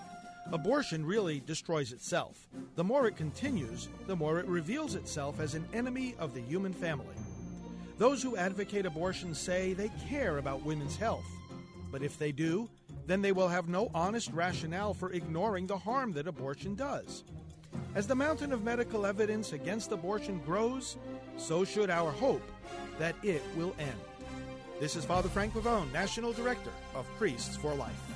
[0.52, 2.46] Abortion really destroys itself.
[2.76, 6.72] The more it continues, the more it reveals itself as an enemy of the human
[6.72, 7.16] family.
[7.98, 11.26] Those who advocate abortion say they care about women's health.
[11.90, 12.68] But if they do,
[13.06, 17.24] then they will have no honest rationale for ignoring the harm that abortion does.
[17.96, 20.96] As the mountain of medical evidence against abortion grows,
[21.36, 22.48] so should our hope
[22.98, 24.00] that it will end.
[24.78, 28.15] This is Father Frank Pavone, National Director of Priests for Life.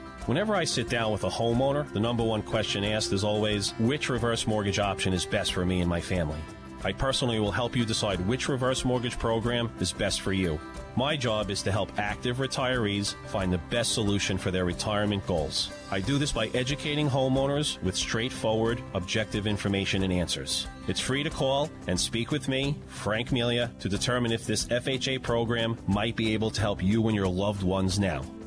[0.27, 4.07] Whenever I sit down with a homeowner, the number one question asked is always which
[4.07, 6.37] reverse mortgage option is best for me and my family.
[6.83, 10.59] I personally will help you decide which reverse mortgage program is best for you.
[10.95, 15.71] My job is to help active retirees find the best solution for their retirement goals.
[15.89, 20.67] I do this by educating homeowners with straightforward, objective information and answers.
[20.87, 25.23] It's free to call and speak with me, Frank Melia, to determine if this FHA
[25.23, 28.23] program might be able to help you and your loved ones now.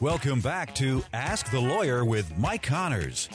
[0.00, 3.28] Welcome back to Ask the Lawyer with Mike Connors.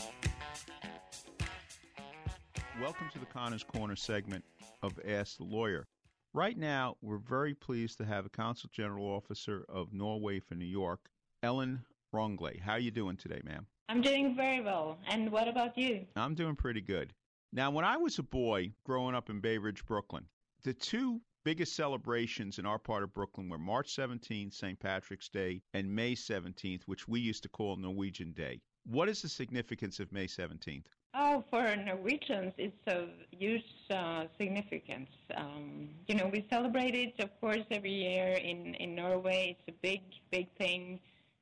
[2.82, 4.44] Welcome to the Connors Corner segment
[4.82, 5.86] of Ask the Lawyer.
[6.34, 10.66] Right now, we're very pleased to have a Consul General Officer of Norway for New
[10.66, 11.02] York,
[11.44, 12.60] Elin Rognlie.
[12.60, 13.68] How are you doing today, ma'am?
[13.88, 14.98] I'm doing very well.
[15.08, 16.08] And what about you?
[16.16, 17.14] I'm doing pretty good.
[17.54, 20.26] Now, when I was a boy growing up in Bay Ridge, Brooklyn,
[20.64, 24.80] the two biggest celebrations in our part of Brooklyn were March 17th, St.
[24.80, 28.60] Patrick's Day, and May 17th, which we used to call Norwegian Day.
[28.84, 30.86] What is the significance of May 17th?
[31.14, 35.10] Oh, for Norwegians, it's of huge uh, significance.
[35.38, 39.56] Um, you know, we celebrate it, of course, every year in, in Norway.
[39.58, 41.00] It's a big, big thing.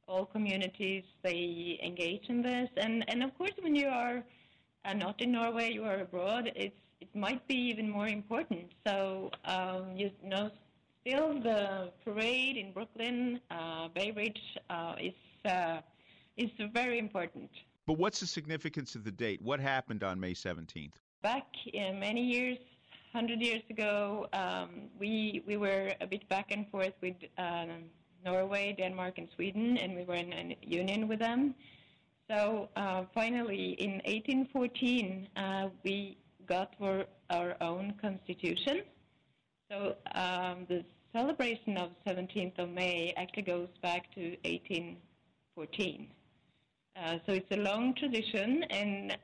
[0.10, 2.70] All communities, they engage in this.
[2.76, 4.22] And, and of course, when you are
[4.84, 8.72] uh, not in Norway, you are abroad, it's, it might be even more important.
[8.88, 10.50] So, um, you know,
[11.02, 15.82] still the parade in Brooklyn, uh, Bay Ridge, uh, is, uh,
[16.38, 17.50] is very important.
[17.86, 19.42] But what's the significance of the date?
[19.42, 20.94] What happened on May 17th?
[21.22, 22.58] Back in many years,
[23.12, 27.66] hundred years ago, um, we we were a bit back and forth with uh,
[28.26, 31.56] Norway, Denmark, and Sweden, and we were in a union with them.
[32.30, 38.82] So uh, finally, in 1814, uh, we got for our own constitution.
[39.72, 46.08] So um, the celebration of 17th of May actually goes back to 1814.
[46.96, 49.18] Uh, so it's a long tradition, and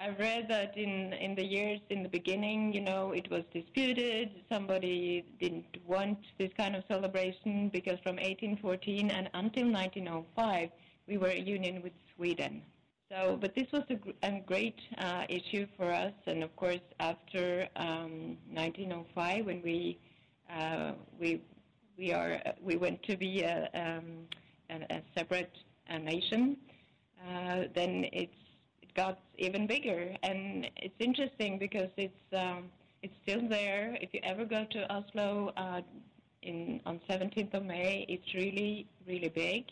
[0.00, 4.30] I've read that in in the years in the beginning, you know, it was disputed.
[4.52, 10.70] Somebody didn't want this kind of celebration because from 1814 and until 1905,
[11.06, 12.62] we were a union with Sweden.
[13.08, 17.68] So, but this was a, a great uh, issue for us, and of course, after
[17.76, 19.98] um, 1905, when we
[20.50, 21.40] uh, we
[21.96, 24.26] we are we went to be a, um,
[24.70, 25.56] a, a separate
[25.88, 26.56] uh, nation,
[27.28, 28.34] uh, then it's
[28.82, 32.64] it got even bigger, and it's interesting because it's um,
[33.02, 33.96] it's still there.
[34.00, 35.80] If you ever go to Oslo uh,
[36.42, 39.66] in on 17th of May, it's really really big,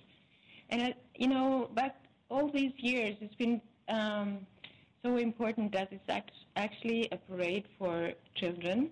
[0.71, 1.97] and you know back
[2.31, 4.47] all these years, it's been um,
[5.03, 8.91] so important that it's act- actually a parade for children,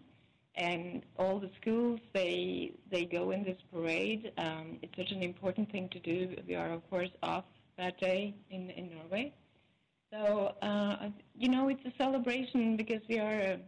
[0.55, 4.33] and all the schools they they go in this parade.
[4.37, 6.37] Um, it's such an important thing to do.
[6.47, 7.45] We are of course off
[7.79, 9.33] that day in in Norway,
[10.12, 13.61] so uh, you know it's a celebration because we are a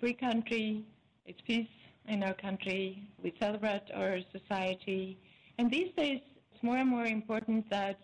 [0.00, 0.84] free country.
[1.26, 1.68] It's peace
[2.08, 3.08] in our country.
[3.22, 5.16] We celebrate our society,
[5.58, 6.20] and these days
[6.52, 8.00] it's more and more important that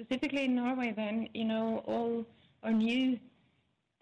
[0.00, 2.24] specifically in Norway, then, you know, all
[2.62, 3.18] our new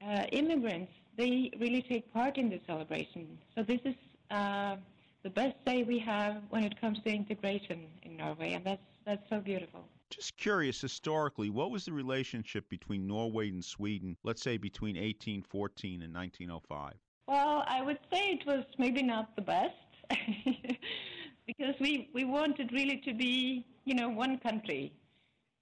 [0.07, 3.39] uh, immigrants, they really take part in the celebration.
[3.55, 3.95] So this is
[4.31, 4.77] uh,
[5.23, 9.23] the best day we have when it comes to integration in Norway, and that's that's
[9.31, 9.85] so beautiful.
[10.11, 16.03] Just curious, historically, what was the relationship between Norway and Sweden, let's say between 1814
[16.03, 16.95] and 1905?
[17.27, 19.75] Well, I would say it was maybe not the best
[21.47, 24.93] because we, we wanted really to be, you know, one country.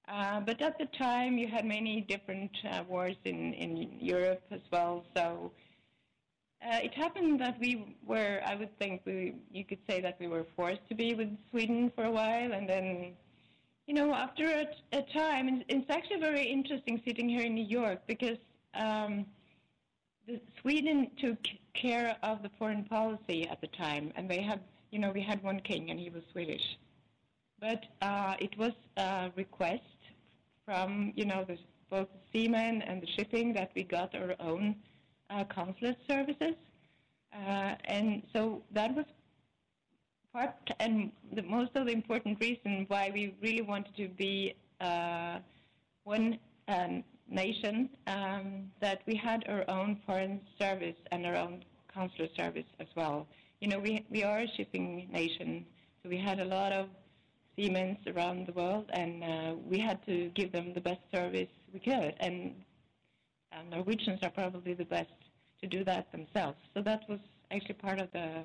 [0.09, 4.61] Uh, but at the time, you had many different uh, wars in, in Europe as
[4.71, 5.05] well.
[5.16, 5.51] So
[6.64, 10.29] uh, it happened that we were, I would think, we, you could say that we
[10.29, 12.53] were forced to be with Sweden for a while.
[12.53, 13.14] And then,
[13.88, 17.64] you know, after a, a time, and it's actually very interesting sitting here in New
[17.66, 18.38] York because
[18.75, 19.27] um,
[20.29, 21.38] the, Sweden took
[21.75, 24.12] care of the foreign policy at the time.
[24.14, 24.61] And they had,
[24.92, 26.79] you know, we had one king and he was Swedish.
[27.59, 29.83] But uh, it was a request
[30.66, 31.57] from you know the,
[31.88, 34.76] both the seamen and the shipping that we got our own
[35.31, 36.55] uh, consulate services,
[37.33, 39.07] uh, and so that was
[40.37, 45.38] part and the most of the important reason why we really wanted to be uh,
[46.05, 52.29] one um, nation um, that we had our own foreign service and our own consular
[52.37, 53.26] service as well.
[53.61, 55.64] You know, we we are a shipping nation,
[56.02, 56.88] so we had a lot of
[57.57, 61.81] seamen around the world, and uh, we had to give them the best service we
[61.81, 62.14] could.
[62.21, 62.55] And
[63.53, 65.11] uh, Norwegians are probably the best
[65.62, 66.59] to do that themselves.
[66.75, 67.19] So that was
[67.51, 68.45] actually part of the,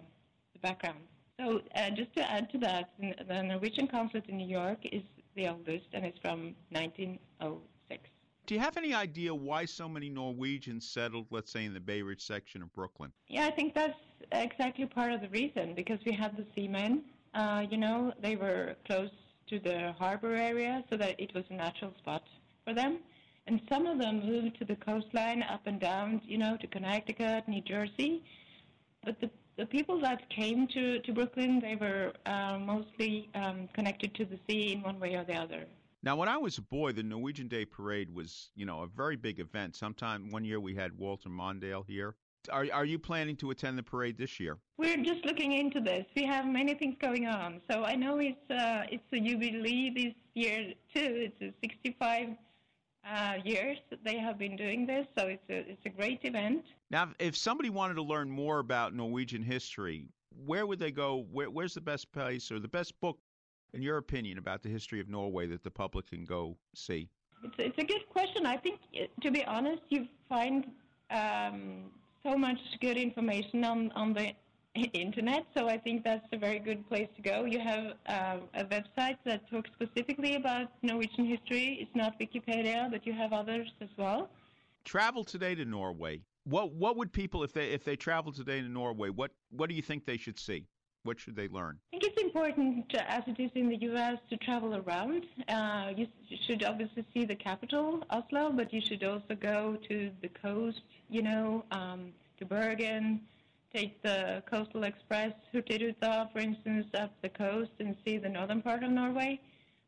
[0.54, 1.00] the background.
[1.40, 5.04] So uh, just to add to that, the Norwegian consulate in New York is
[5.36, 8.10] the oldest, and it's from 1906.
[8.48, 12.02] Do you have any idea why so many Norwegians settled, let's say, in the Bay
[12.02, 13.12] Ridge section of Brooklyn?
[13.28, 13.98] Yeah, I think that's
[14.32, 18.76] exactly part of the reason because we had the seamen uh, you know, they were
[18.86, 19.10] close
[19.48, 22.24] to the harbor area, so that it was a natural spot
[22.66, 23.00] for them.
[23.48, 27.48] And some of them moved to the coastline, up and down, you know, to Connecticut,
[27.48, 28.24] New Jersey.
[29.04, 34.16] But the the people that came to, to Brooklyn, they were uh, mostly um, connected
[34.16, 35.66] to the sea in one way or the other.
[36.04, 39.18] Now, when I was a boy, the Norwegian Day Parade was, you know, a very
[39.18, 39.76] big event.
[39.76, 42.16] Sometime one year we had Walter Mondale here.
[42.50, 44.58] Are are you planning to attend the parade this year?
[44.78, 46.06] We're just looking into this.
[46.16, 47.62] We have many things going on.
[47.70, 51.30] So I know it's uh, it's a jubilee this year too.
[51.40, 52.30] It's a 65
[53.04, 56.64] uh, years they have been doing this, so it's a it's a great event.
[56.90, 60.08] Now, if somebody wanted to learn more about Norwegian history,
[60.46, 61.26] where would they go?
[61.32, 63.20] Where, where's the best place or the best book,
[63.74, 67.08] in your opinion, about the history of Norway that the public can go see?
[67.44, 68.48] It's it's a good question.
[68.48, 68.80] I think,
[69.22, 70.66] to be honest, you find.
[71.12, 71.92] Um,
[72.24, 74.34] so much good information on, on the
[74.94, 77.46] internet, so I think that's a very good place to go.
[77.46, 81.78] You have uh, a website that talks specifically about Norwegian history.
[81.82, 84.30] It's not Wikipedia, but you have others as well.
[84.86, 86.22] Travel today to Norway.
[86.46, 89.10] What what would people if they if they travel today to Norway?
[89.10, 90.66] What what do you think they should see?
[91.04, 91.80] What should they learn?
[91.94, 95.26] I think it's important, as it is in the U.S., to travel around.
[95.48, 96.08] Uh, you
[96.46, 101.24] should obviously see the capital, Oslo, but you should also go to the coast, you
[101.24, 103.22] know, um, to Bergen,
[103.74, 108.84] take the coastal express, Hurtigruten, for instance, up the coast and see the northern part
[108.84, 109.40] of Norway.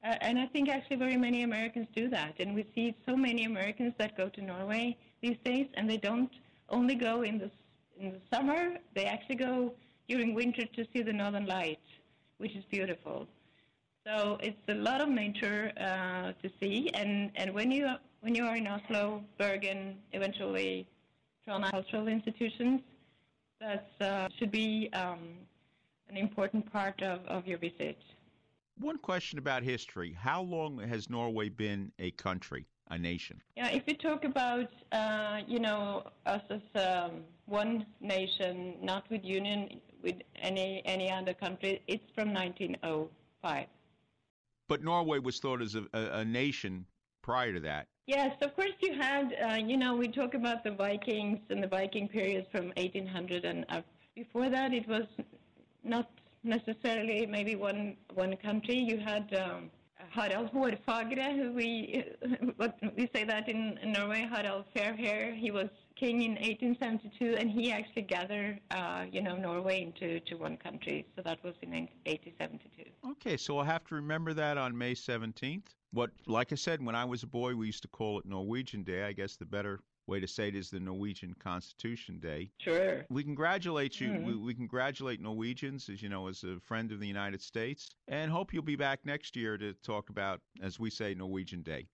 [0.03, 2.33] Uh, and I think actually very many Americans do that.
[2.39, 6.31] And we see so many Americans that go to Norway these days, and they don't
[6.69, 7.51] only go in the,
[7.99, 9.73] in the summer, they actually go
[10.07, 11.87] during winter to see the northern lights,
[12.37, 13.27] which is beautiful.
[14.05, 18.45] So it's a lot of nature uh, to see, and, and when you when you
[18.45, 20.87] are in Oslo, Bergen, eventually
[21.45, 22.79] Trondheim cultural institutions,
[23.59, 25.19] that uh, should be um,
[26.09, 27.97] an important part of, of your visit.
[28.79, 33.41] One question about history: How long has Norway been a country, a nation?
[33.55, 39.23] Yeah, if we talk about uh, you know us as um, one nation, not with
[39.23, 43.65] union with any any other country, it's from 1905.
[44.67, 46.85] But Norway was thought as a, a, a nation
[47.21, 47.87] prior to that.
[48.05, 49.33] Yes, of course you had.
[49.33, 53.65] Uh, you know, we talk about the Vikings and the Viking period from 1800 and
[53.69, 53.85] up.
[54.15, 55.07] Before that, it was
[55.83, 56.09] not
[56.43, 58.77] necessarily maybe one one country.
[58.77, 59.71] You had um,
[60.13, 62.05] Harald Hårfagre, we
[62.97, 64.27] we say that in, in Norway.
[64.31, 65.33] Harald Fairhair.
[65.35, 70.35] He was king in 1872, and he actually gathered, uh, you know, Norway into to
[70.35, 71.05] one country.
[71.15, 72.89] So that was in 1872.
[73.11, 75.63] Okay, so I'll have to remember that on May 17th.
[75.91, 78.83] What, like I said, when I was a boy, we used to call it Norwegian
[78.83, 79.03] Day.
[79.03, 82.49] I guess the better way to say it is the Norwegian Constitution Day.
[82.59, 83.05] Sure.
[83.09, 84.09] We congratulate you.
[84.09, 84.25] Mhm.
[84.25, 88.31] We, we congratulate Norwegians, as you know, as a friend of the United States, and
[88.31, 91.87] hope you'll be back next year to talk about, as we say, Norwegian Day.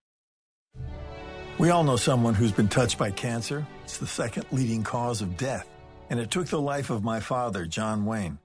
[1.57, 3.67] We all know someone who's been touched by cancer.
[3.83, 5.67] It's the second leading cause of death.
[6.09, 8.39] And it took the life of my father, John Wayne.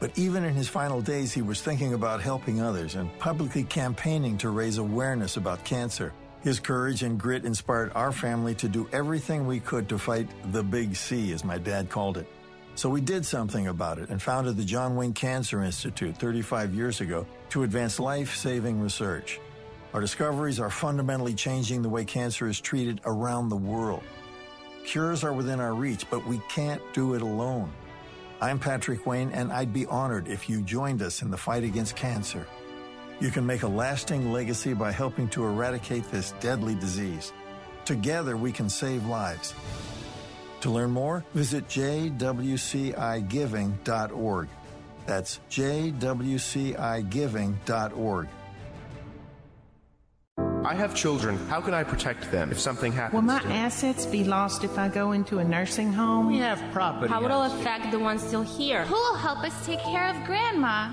[0.00, 4.36] But even in his final days, he was thinking about helping others and publicly campaigning
[4.38, 6.12] to raise awareness about cancer.
[6.42, 10.62] His courage and grit inspired our family to do everything we could to fight the
[10.62, 12.26] big C, as my dad called it.
[12.76, 17.02] So we did something about it and founded the John Wayne Cancer Institute 35 years
[17.02, 19.38] ago to advance life saving research.
[19.92, 24.02] Our discoveries are fundamentally changing the way cancer is treated around the world.
[24.86, 27.70] Cures are within our reach, but we can't do it alone.
[28.40, 31.96] I'm Patrick Wayne, and I'd be honored if you joined us in the fight against
[31.96, 32.46] cancer.
[33.20, 37.32] You can make a lasting legacy by helping to eradicate this deadly disease.
[37.84, 39.54] Together, we can save lives.
[40.62, 44.48] To learn more, visit jwcigiving.org.
[45.06, 48.28] That's jwcigiving.org.
[50.62, 51.38] I have children.
[51.48, 53.14] How can I protect them if something happens?
[53.14, 53.56] Will my to them?
[53.56, 56.26] assets be lost if I go into a nursing home?
[56.28, 57.10] We have property.
[57.12, 58.84] How will it affect the ones still here?
[58.84, 60.92] Who will help us take care of Grandma?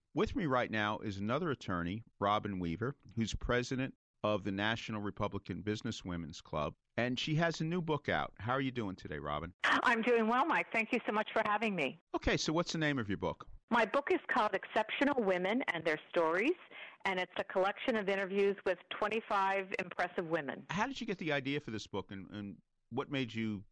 [0.13, 3.93] With me right now is another attorney, Robin Weaver, who's president
[4.25, 8.33] of the National Republican Business Women's Club, and she has a new book out.
[8.37, 9.53] How are you doing today, Robin?
[9.63, 10.67] I'm doing well, Mike.
[10.73, 11.97] Thank you so much for having me.
[12.13, 13.47] Okay, so what's the name of your book?
[13.69, 16.59] My book is called Exceptional Women and Their Stories,
[17.05, 20.63] and it's a collection of interviews with 25 impressive women.
[20.71, 22.57] How did you get the idea for this book, and, and
[22.89, 23.63] what made you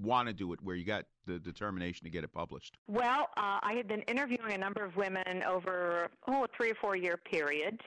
[0.00, 2.76] want to do it, where you got the determination to get it published?
[2.86, 6.76] Well, uh, I had been interviewing a number of women over oh, a three or
[6.76, 7.80] four year period.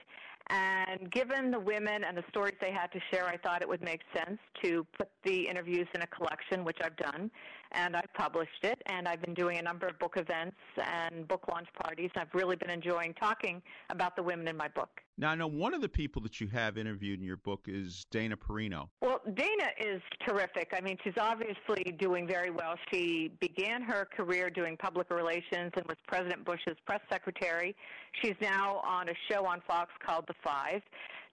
[0.48, 3.82] And given the women and the stories they had to share, I thought it would
[3.82, 7.30] make sense to put the interviews in a collection, which I've done.
[7.74, 8.80] And I've published it.
[8.86, 12.10] And I've been doing a number of book events and book launch parties.
[12.14, 15.00] And I've really been enjoying talking about the women in my book.
[15.18, 18.06] Now, I know one of the people that you have interviewed in your book is
[18.10, 18.88] Dana Perino.
[19.00, 20.72] Well, Dana is terrific.
[20.76, 22.74] I mean, she's obviously doing very well.
[22.90, 27.76] She began her career doing public relations and was President Bush's press secretary.
[28.22, 30.82] She's now on a show on Fox called The Five.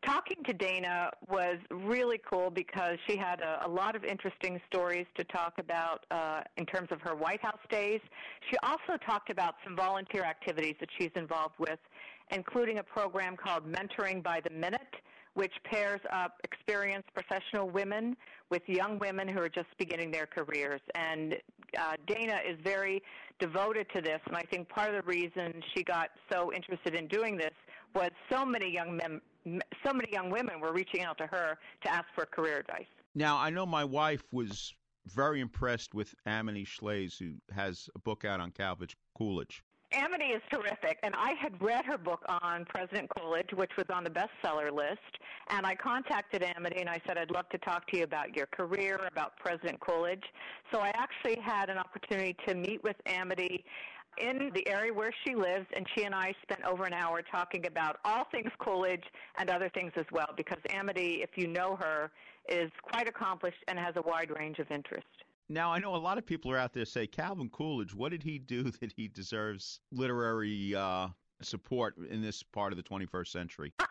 [0.05, 5.05] Talking to Dana was really cool because she had a, a lot of interesting stories
[5.17, 7.99] to talk about uh, in terms of her White House days.
[8.49, 11.79] She also talked about some volunteer activities that she's involved with,
[12.31, 14.95] including a program called Mentoring by the Minute,
[15.33, 18.15] which pairs up experienced professional women
[18.49, 20.81] with young women who are just beginning their careers.
[20.95, 21.35] And
[21.77, 23.03] uh, Dana is very
[23.37, 27.07] devoted to this, and I think part of the reason she got so interested in
[27.07, 27.53] doing this
[27.93, 31.91] was so many young mem- so many young women were reaching out to her to
[31.91, 32.85] ask for career advice.
[33.15, 34.73] Now, I know my wife was
[35.07, 39.63] very impressed with Amity Shlaes, who has a book out on Calvin Coolidge.
[39.91, 44.03] Amity is terrific, and I had read her book on President Coolidge, which was on
[44.03, 44.99] the bestseller list.
[45.49, 48.45] And I contacted Amity and I said, I'd love to talk to you about your
[48.45, 50.23] career, about President Coolidge.
[50.71, 53.65] So I actually had an opportunity to meet with Amity
[54.17, 57.65] in the area where she lives, and she and I spent over an hour talking
[57.65, 59.03] about all things Coolidge
[59.37, 62.11] and other things as well, because Amity, if you know her,
[62.49, 65.07] is quite accomplished and has a wide range of interest.
[65.47, 68.21] Now, I know a lot of people are out there say, Calvin Coolidge, what did
[68.21, 71.07] he do that he deserves literary uh,
[71.41, 73.73] support in this part of the 21st century?
[73.79, 73.85] I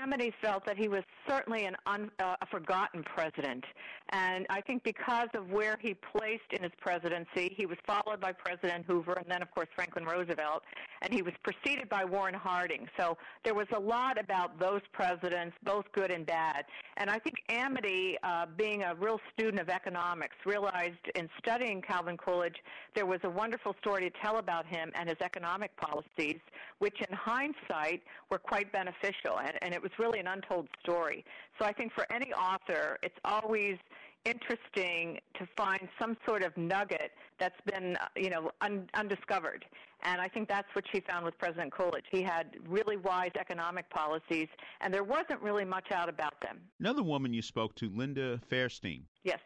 [0.00, 3.64] Amity felt that he was certainly an un, uh, a forgotten president,
[4.10, 8.32] and I think because of where he placed in his presidency, he was followed by
[8.32, 10.62] President Hoover, and then of course Franklin Roosevelt,
[11.02, 12.86] and he was preceded by Warren Harding.
[12.98, 16.64] So there was a lot about those presidents, both good and bad.
[16.96, 22.16] And I think Amity, uh, being a real student of economics, realized in studying Calvin
[22.16, 22.56] Coolidge
[22.94, 26.38] there was a wonderful story to tell about him and his economic policies,
[26.78, 29.38] which in hindsight were quite beneficial.
[29.38, 31.24] And, and it was really an untold story.
[31.58, 33.76] So I think for any author, it's always
[34.24, 39.64] interesting to find some sort of nugget that's been, uh, you know, un- undiscovered.
[40.02, 42.04] And I think that's what she found with President Coolidge.
[42.10, 44.48] He had really wise economic policies,
[44.80, 46.58] and there wasn't really much out about them.
[46.78, 49.02] Another woman you spoke to, Linda Fairstein.
[49.24, 49.40] Yes.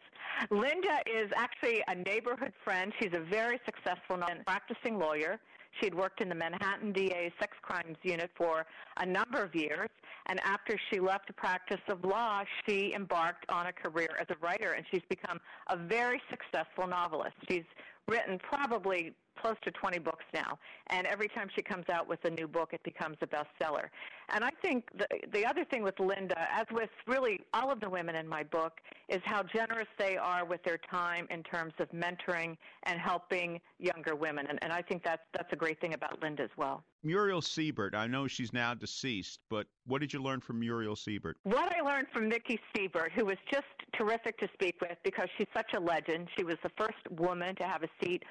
[0.49, 2.93] Linda is actually a neighborhood friend.
[2.99, 5.39] She's a very successful practicing lawyer.
[5.79, 8.65] She'd worked in the Manhattan DA sex crimes unit for
[8.97, 9.89] a number of years,
[10.27, 14.35] and after she left the practice of law, she embarked on a career as a
[14.45, 17.35] writer, and she's become a very successful novelist.
[17.49, 17.65] She's
[18.07, 20.57] written probably close to 20 books now,
[20.87, 23.87] and every time she comes out with a new book, it becomes a bestseller.
[24.29, 27.89] And I think the, the other thing with Linda, as with really all of the
[27.89, 28.79] women in my book,
[29.09, 34.15] is how generous they are with their time in terms of mentoring and helping younger
[34.15, 34.47] women.
[34.47, 36.83] And, and I think that's, that's a great thing about Linda as well.
[37.03, 41.37] Muriel Siebert, I know she's now deceased, but what did you learn from Muriel Siebert?
[41.43, 45.47] What I learned from Mickey Siebert, who was just terrific to speak with because she's
[45.55, 46.27] such a legend.
[46.35, 48.23] She was the first woman to have a seat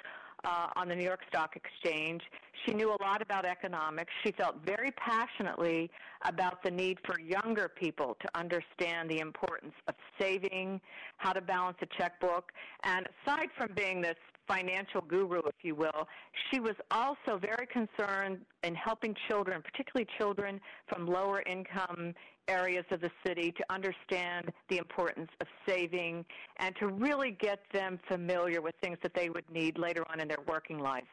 [0.44, 2.22] uh, on the New York Stock Exchange.
[2.64, 4.12] She knew a lot about economics.
[4.24, 5.90] She felt very passionately
[6.24, 10.80] about the need for younger people to understand the importance of saving,
[11.18, 12.52] how to balance a checkbook.
[12.84, 14.16] And aside from being this
[14.46, 16.08] financial guru, if you will,
[16.50, 22.14] she was also very concerned in helping children, particularly children from lower income
[22.48, 26.24] areas of the city, to understand the importance of saving
[26.58, 30.28] and to really get them familiar with things that they would need later on in
[30.28, 31.06] their working lives.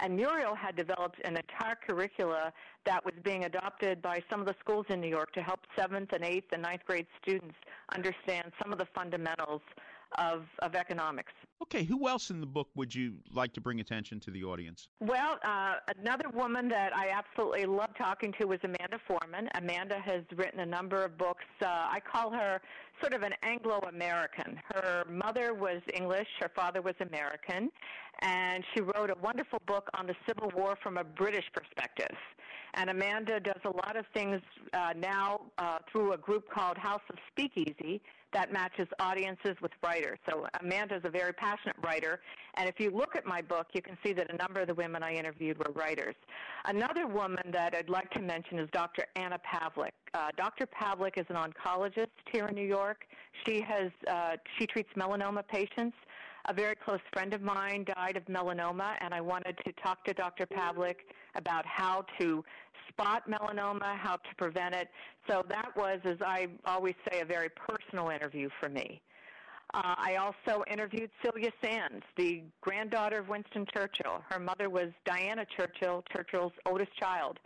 [0.00, 2.52] And Muriel had developed an entire curricula
[2.84, 6.12] that was being adopted by some of the schools in New York to help seventh
[6.12, 7.56] and eighth and ninth grade students
[7.94, 9.62] understand some of the fundamentals
[10.16, 11.32] of, of economics.
[11.60, 14.88] Okay, who else in the book would you like to bring attention to the audience?
[15.00, 19.48] Well, uh, another woman that I absolutely love talking to was Amanda Foreman.
[19.56, 21.44] Amanda has written a number of books.
[21.60, 22.60] Uh, I call her
[23.00, 24.60] sort of an Anglo American.
[24.72, 27.70] Her mother was English, her father was American,
[28.20, 32.16] and she wrote a wonderful book on the Civil War from a British perspective.
[32.74, 34.40] And Amanda does a lot of things
[34.72, 38.00] uh, now uh, through a group called House of Speakeasy
[38.32, 40.18] that matches audiences with writers.
[40.28, 42.20] So Amanda is a very passionate writer,
[42.54, 44.74] and if you look at my book, you can see that a number of the
[44.74, 46.14] women I interviewed were writers.
[46.66, 49.04] Another woman that I'd like to mention is Dr.
[49.16, 49.92] Anna Pavlick.
[50.14, 50.66] Uh, Dr.
[50.66, 53.04] Pavlick is an oncologist here in New York.
[53.46, 55.96] She has uh, she treats melanoma patients.
[56.46, 60.14] A very close friend of mine died of melanoma, and I wanted to talk to
[60.14, 60.46] Dr.
[60.46, 61.00] Pavlick
[61.34, 62.42] about how to
[62.88, 64.88] spot melanoma, how to prevent it.
[65.28, 69.00] So that was, as I always say, a very personal interview for me.
[69.74, 74.22] Uh, I also interviewed Celia Sandys, the granddaughter of Winston Churchill.
[74.30, 77.38] Her mother was Diana Churchill, Churchill's oldest child.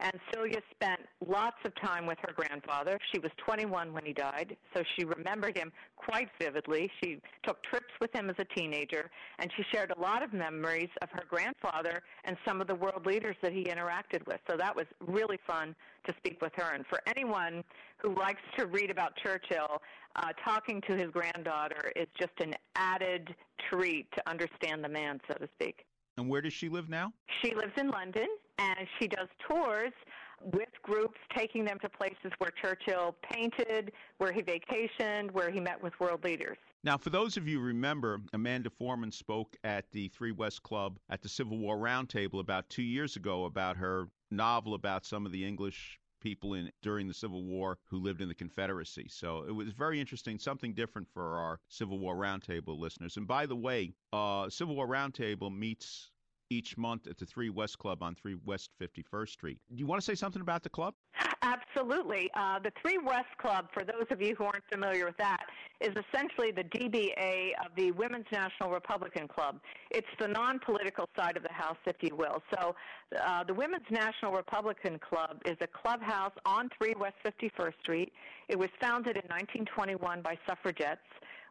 [0.00, 2.98] And Celia spent lots of time with her grandfather.
[3.12, 6.90] She was 21 when he died, so she remembered him quite vividly.
[7.02, 10.88] She took trips with him as a teenager, and she shared a lot of memories
[11.02, 14.38] of her grandfather and some of the world leaders that he interacted with.
[14.48, 15.74] So that was really fun
[16.06, 16.74] to speak with her.
[16.74, 17.64] And for anyone
[17.98, 19.82] who likes to read about Churchill,
[20.14, 23.34] uh, talking to his granddaughter is just an added
[23.68, 25.84] treat to understand the man, so to speak.
[26.16, 27.12] And where does she live now?
[27.42, 28.26] She lives in London,
[28.58, 29.92] and she does tours
[30.40, 35.82] with groups, taking them to places where Churchill painted, where he vacationed, where he met
[35.82, 36.56] with world leaders.
[36.84, 41.22] Now, for those of you remember, Amanda Foreman spoke at the Three West Club at
[41.22, 45.44] the Civil War Roundtable about two years ago about her novel about some of the
[45.44, 49.06] English people in during the Civil War who lived in the Confederacy.
[49.08, 53.16] So it was very interesting, something different for our Civil War Roundtable listeners.
[53.16, 56.10] And by the way, uh, Civil War Roundtable meets
[56.50, 59.58] each month at the Three West Club on Three West 51st Street.
[59.70, 60.94] Do you want to say something about the club?
[61.42, 62.30] Absolutely.
[62.34, 65.44] Uh, the Three West Club, for those of you who aren't familiar with that,
[65.80, 69.60] is essentially the DBA of the Women's National Republican Club.
[69.90, 72.42] It's the non political side of the house, if you will.
[72.54, 72.74] So
[73.22, 78.12] uh, the Women's National Republican Club is a clubhouse on 3 West 51st Street.
[78.48, 81.00] It was founded in 1921 by suffragettes.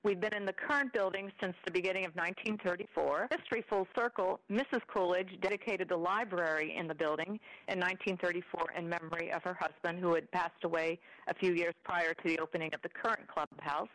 [0.08, 3.28] We've been in the current building since the beginning of 1934.
[3.30, 4.80] History full circle, Mrs.
[4.88, 7.38] Coolidge dedicated the library in the building
[7.68, 10.98] in 1934 in memory of her husband who had passed away
[11.28, 13.90] a few years prior to the opening of the current clubhouse.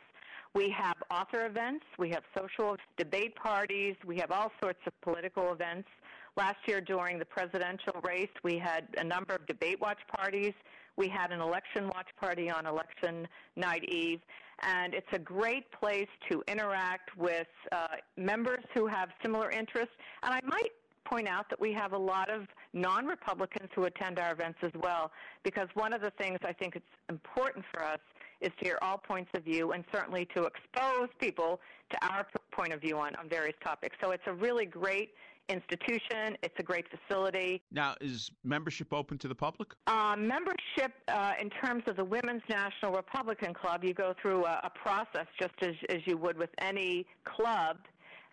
[0.54, 5.50] We have author events, we have social debate parties, we have all sorts of political
[5.50, 5.88] events.
[6.36, 10.52] Last year during the presidential race, we had a number of debate watch parties.
[10.97, 13.26] We had an election watch party on election
[13.57, 14.20] night eve,
[14.61, 17.86] and it's a great place to interact with uh,
[18.16, 19.95] members who have similar interests.
[20.22, 20.70] And I might
[21.05, 24.72] point out that we have a lot of non Republicans who attend our events as
[24.80, 25.11] well,
[25.43, 27.99] because one of the things I think it's important for us
[28.40, 32.72] is to hear all points of view and certainly to expose people to our point
[32.72, 33.97] of view on, on various topics.
[34.03, 35.11] So it's a really great
[35.49, 36.36] institution.
[36.43, 37.62] It's a great facility.
[37.70, 39.74] Now, is membership open to the public?
[39.86, 44.61] Uh, membership, uh, in terms of the Women's National Republican Club, you go through a,
[44.64, 47.78] a process just as, as you would with any club,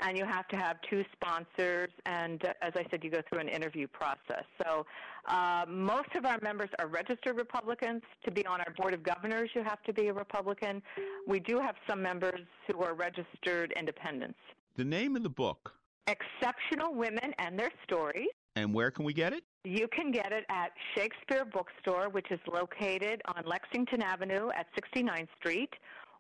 [0.01, 3.39] and you have to have two sponsors, and uh, as I said, you go through
[3.39, 4.45] an interview process.
[4.64, 4.86] So
[5.28, 8.01] uh, most of our members are registered Republicans.
[8.24, 10.82] To be on our Board of Governors, you have to be a Republican.
[11.28, 14.39] We do have some members who are registered independents.
[14.78, 15.74] The name of the book,
[16.10, 18.28] Exceptional Women and Their Stories.
[18.55, 19.43] and where can we get it?
[19.64, 25.28] You can get it at Shakespeare Bookstore, which is located on Lexington Avenue at 69th
[25.38, 25.70] Street,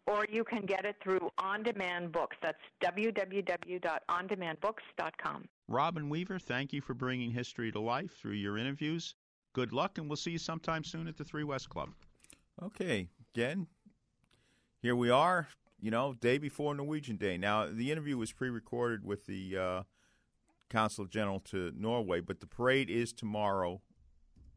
[0.07, 2.35] or you can get it through On Demand Books.
[2.41, 5.45] That's www.ondemandbooks.com.
[5.67, 9.15] Robin Weaver, thank you for bringing history to life through your interviews.
[9.53, 11.89] Good luck, and we'll see you sometime soon at the Three West Club.
[12.61, 13.67] Okay, again,
[14.81, 15.47] here we are,
[15.81, 17.37] you know, day before Norwegian Day.
[17.37, 19.83] Now, the interview was pre recorded with the uh,
[20.69, 23.81] Consul General to Norway, but the parade is tomorrow,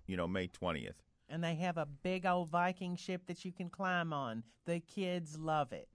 [0.07, 0.95] you know, May 20th.
[1.29, 4.43] And they have a big old Viking ship that you can climb on.
[4.67, 5.89] The kids love it.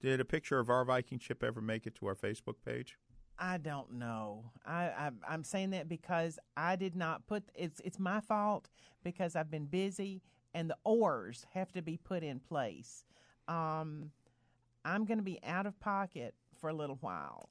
[0.00, 2.98] Did a picture of our Viking ship ever make it to our Facebook page?
[3.38, 4.44] I don't know.
[4.66, 8.68] I, I I'm saying that because I did not put it's it's my fault
[9.02, 10.22] because I've been busy
[10.54, 13.04] and the oars have to be put in place.
[13.48, 14.10] Um,
[14.84, 17.50] I'm going to be out of pocket for a little while.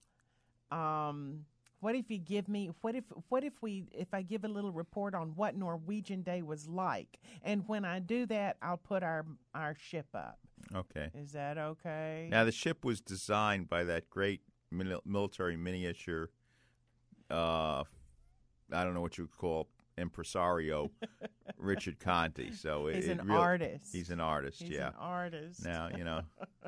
[0.71, 1.45] Um,
[1.79, 4.71] what if you give me what if what if we if I give a little
[4.71, 9.25] report on what Norwegian Day was like, and when I do that, I'll put our
[9.55, 10.37] our ship up.
[10.75, 11.09] Okay.
[11.15, 12.27] Is that okay?
[12.29, 16.29] Now, the ship was designed by that great military miniature,
[17.29, 17.83] uh,
[18.71, 19.67] I don't know what you would call
[19.97, 20.91] impresario,
[21.57, 22.51] Richard Conti.
[22.53, 23.89] So it, He's an artist.
[23.91, 24.89] He's an artist, He's yeah.
[24.89, 25.65] an artist.
[25.65, 26.21] Now, you know,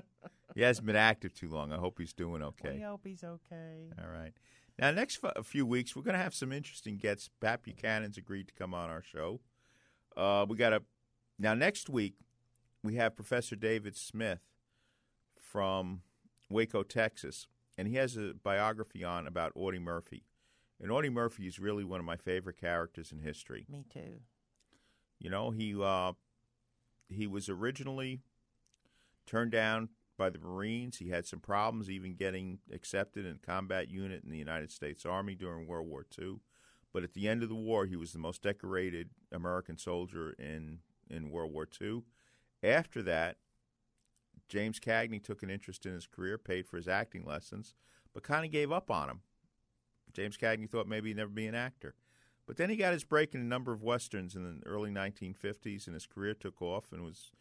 [0.56, 1.72] he hasn't been active too long.
[1.72, 2.74] I hope he's doing okay.
[2.76, 3.90] We hope he's okay.
[4.02, 4.34] All right.
[4.80, 7.30] Now, next f- few weeks, we're going to have some interesting guests.
[7.40, 9.40] Pat Buchanan's agreed to come on our show.
[10.18, 10.84] Uh, we got a
[11.40, 12.16] now next week
[12.84, 14.42] we have Professor David Smith
[15.40, 16.02] from
[16.50, 17.48] Waco, Texas,
[17.78, 20.24] and he has a biography on about Audie Murphy.
[20.82, 23.66] And Audie Murphy is really one of my favorite characters in history.
[23.70, 24.22] Me too.
[25.20, 26.14] You know, he uh,
[27.08, 28.20] he was originally
[29.26, 30.98] turned down by the Marines.
[30.98, 35.06] He had some problems even getting accepted in a combat unit in the United States
[35.06, 36.38] Army during World War II.
[36.92, 40.80] But at the end of the war, he was the most decorated American soldier in
[41.10, 42.04] in World War II.
[42.64, 43.38] After that,
[44.48, 47.74] James Cagney took an interest in his career, paid for his acting lessons,
[48.14, 49.22] but kind of gave up on him.
[50.14, 51.96] James Cagney thought maybe he'd never be an actor.
[52.46, 55.88] But then he got his break in a number of westerns in the early 1950s,
[55.88, 57.32] and his career took off and was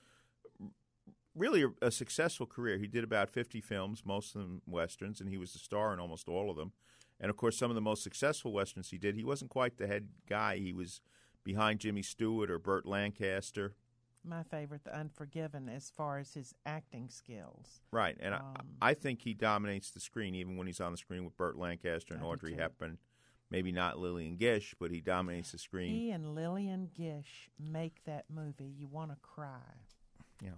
[1.35, 2.79] really a, a successful career.
[2.79, 6.01] He did about 50 films, most of them westerns, and he was the star in
[6.01, 6.73] almost all of them.
[7.21, 9.87] And of course, some of the most successful westerns he did, he wasn't quite the
[9.87, 10.57] head guy.
[10.59, 11.01] He was
[11.45, 13.75] behind Jimmy Stewart or Burt Lancaster.
[14.25, 17.81] My favorite, The Unforgiven, as far as his acting skills.
[17.91, 20.99] Right, and Um, I, I think he dominates the screen even when he's on the
[20.99, 22.55] screen with Burt Lancaster and Audrey.
[22.55, 22.99] Hepburn.
[23.51, 25.95] Maybe not Lillian Gish, but he dominates the screen.
[25.95, 28.73] He and Lillian Gish make that movie.
[28.79, 29.77] You want to cry.
[30.43, 30.51] Yeah.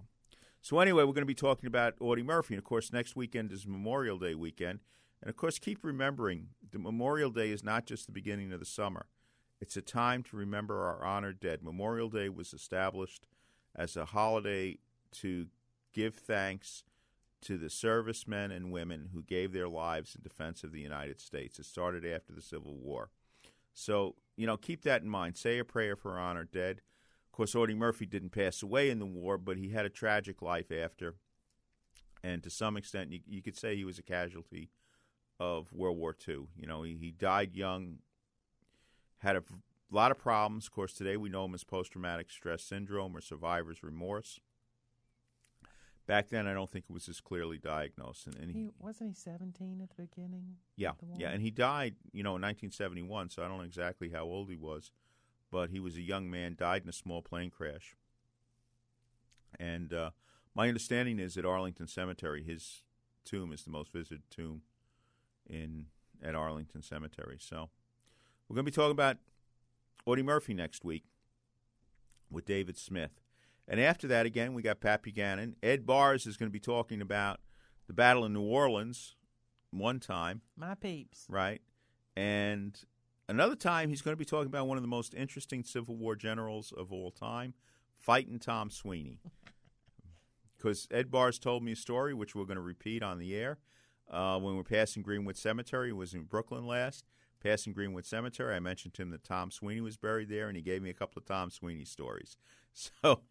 [0.65, 3.51] So anyway, we're going to be talking about Audie Murphy, and of course, next weekend
[3.51, 4.79] is Memorial Day weekend,
[5.21, 8.65] and of course, keep remembering the Memorial Day is not just the beginning of the
[8.65, 9.05] summer;
[9.61, 11.61] It's a time to remember our honored dead.
[11.61, 13.27] Memorial Day was established
[13.75, 14.79] as a holiday
[15.19, 15.45] to
[15.93, 16.83] give thanks
[17.41, 21.59] to the servicemen and women who gave their lives in defense of the United States.
[21.59, 23.11] It started after the Civil War.
[23.75, 25.37] So, you know, keep that in mind.
[25.37, 26.81] Say a prayer for our honored dead.
[27.35, 30.41] Of course, Audie Murphy didn't pass away in the war, but he had a tragic
[30.41, 31.15] life after.
[32.23, 34.69] And to some extent, you, you could say he was a casualty
[35.37, 36.47] of World War II.
[36.55, 37.97] You know, he, he died young,
[39.17, 39.43] had a
[39.91, 40.67] lot of problems.
[40.67, 44.39] Of course, today we know him as post traumatic stress syndrome or survivor's remorse.
[46.07, 48.27] Back then, I don't think it was as clearly diagnosed.
[48.27, 50.55] And, and he, He wasn't he seventeen at the beginning.
[50.77, 53.31] yeah, the yeah, and he died, you know, in 1971.
[53.31, 54.91] So I don't know exactly how old he was,
[55.55, 56.53] but he was a young man.
[56.59, 57.95] Died in a small plane crash.
[59.57, 60.09] And uh,
[60.53, 62.83] my understanding is at Arlington Cemetery, his
[63.23, 64.63] tomb is the most visited tomb
[65.49, 65.85] in
[66.21, 67.37] at Arlington Cemetery.
[67.39, 67.69] So
[68.49, 69.15] we're going to be talking about
[70.05, 71.05] Audie Murphy next week
[72.29, 73.21] with David Smith.
[73.65, 75.55] And after that, again, we got Pat Buchanan.
[75.63, 77.39] Ed Bars is going to be talking about
[77.87, 79.15] the battle in New Orleans
[79.71, 81.25] one time, My peeps.
[81.29, 81.61] right?
[82.17, 82.77] And
[83.27, 86.15] another time, he's going to be talking about one of the most interesting Civil War
[86.15, 87.53] generals of all time,
[87.97, 89.19] fighting Tom Sweeny.
[90.57, 93.59] Because Ed Bars told me a story, which we're going to repeat on the air.
[94.09, 97.05] Uh, when we we're passing Greenwood Cemetery, was in Brooklyn last.
[97.43, 100.63] Passing Greenwood Cemetery, I mentioned to him that Tom Sweeny was buried there, and he
[100.63, 102.37] gave me a couple of Tom Sweeny stories.
[103.03, 103.21] So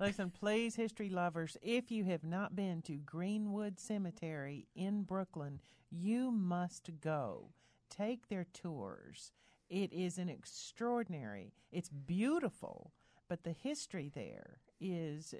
[0.00, 5.60] Listen, please, history lovers, if you have not been to Greenwood Cemetery in Brooklyn,
[5.90, 7.50] you must go.
[7.90, 9.32] Take their tours.
[9.68, 12.92] It is an extraordinary, it's beautiful,
[13.28, 15.34] but the history there is,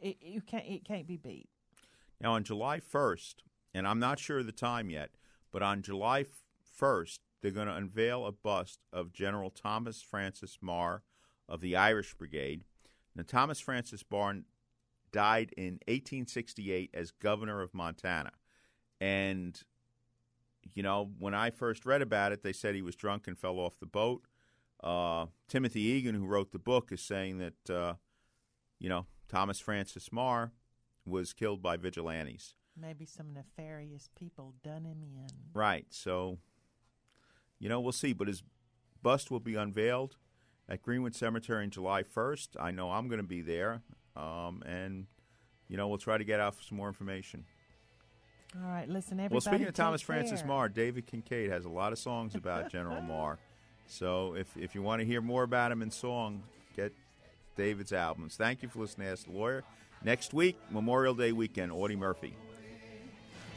[0.00, 1.48] it, you can't, it can't be beat.
[2.20, 3.36] Now, on July 1st,
[3.72, 5.10] and I'm not sure of the time yet,
[5.52, 6.26] but on July
[6.80, 11.00] 1st, they're going to unveil a bust of General Thomas Francis Meagher
[11.48, 12.64] of the Irish Brigade.
[13.14, 14.42] Now, Thomas Francis Meagher
[15.12, 18.32] died in 1868 as governor of Montana.
[19.00, 19.60] And,
[20.74, 23.58] you know, when I first read about it, they said he was drunk and fell
[23.58, 24.22] off the boat.
[24.82, 27.94] Uh, Timothy Egan, who wrote the book, is saying that, uh,
[28.78, 30.52] you know, Thomas Francis Meagher
[31.04, 32.54] was killed by vigilantes.
[32.80, 35.28] Maybe some nefarious people done him in.
[35.52, 35.86] Right.
[35.90, 36.38] So,
[37.58, 38.12] you know, we'll see.
[38.12, 38.42] But his
[39.02, 40.16] bust will be unveiled
[40.68, 42.50] at Greenwood Cemetery on July 1st.
[42.60, 43.82] I know I'm going to be there.
[44.14, 45.06] Um, and,
[45.66, 47.44] you know, we'll try to get out some more information.
[48.56, 49.34] All right, listen, everybody.
[49.34, 50.50] well, speaking of Thomas take Francis care.
[50.50, 53.36] Meagher, David Kincaid has a lot of songs about General Meagher.
[53.86, 56.42] So if, if you want to hear more about him in song,
[56.74, 56.92] get
[57.56, 58.36] David's albums.
[58.36, 59.64] Thank you for listening to Ask the Lawyer.
[60.02, 62.34] Next week, Memorial Day weekend, Audie Murphy.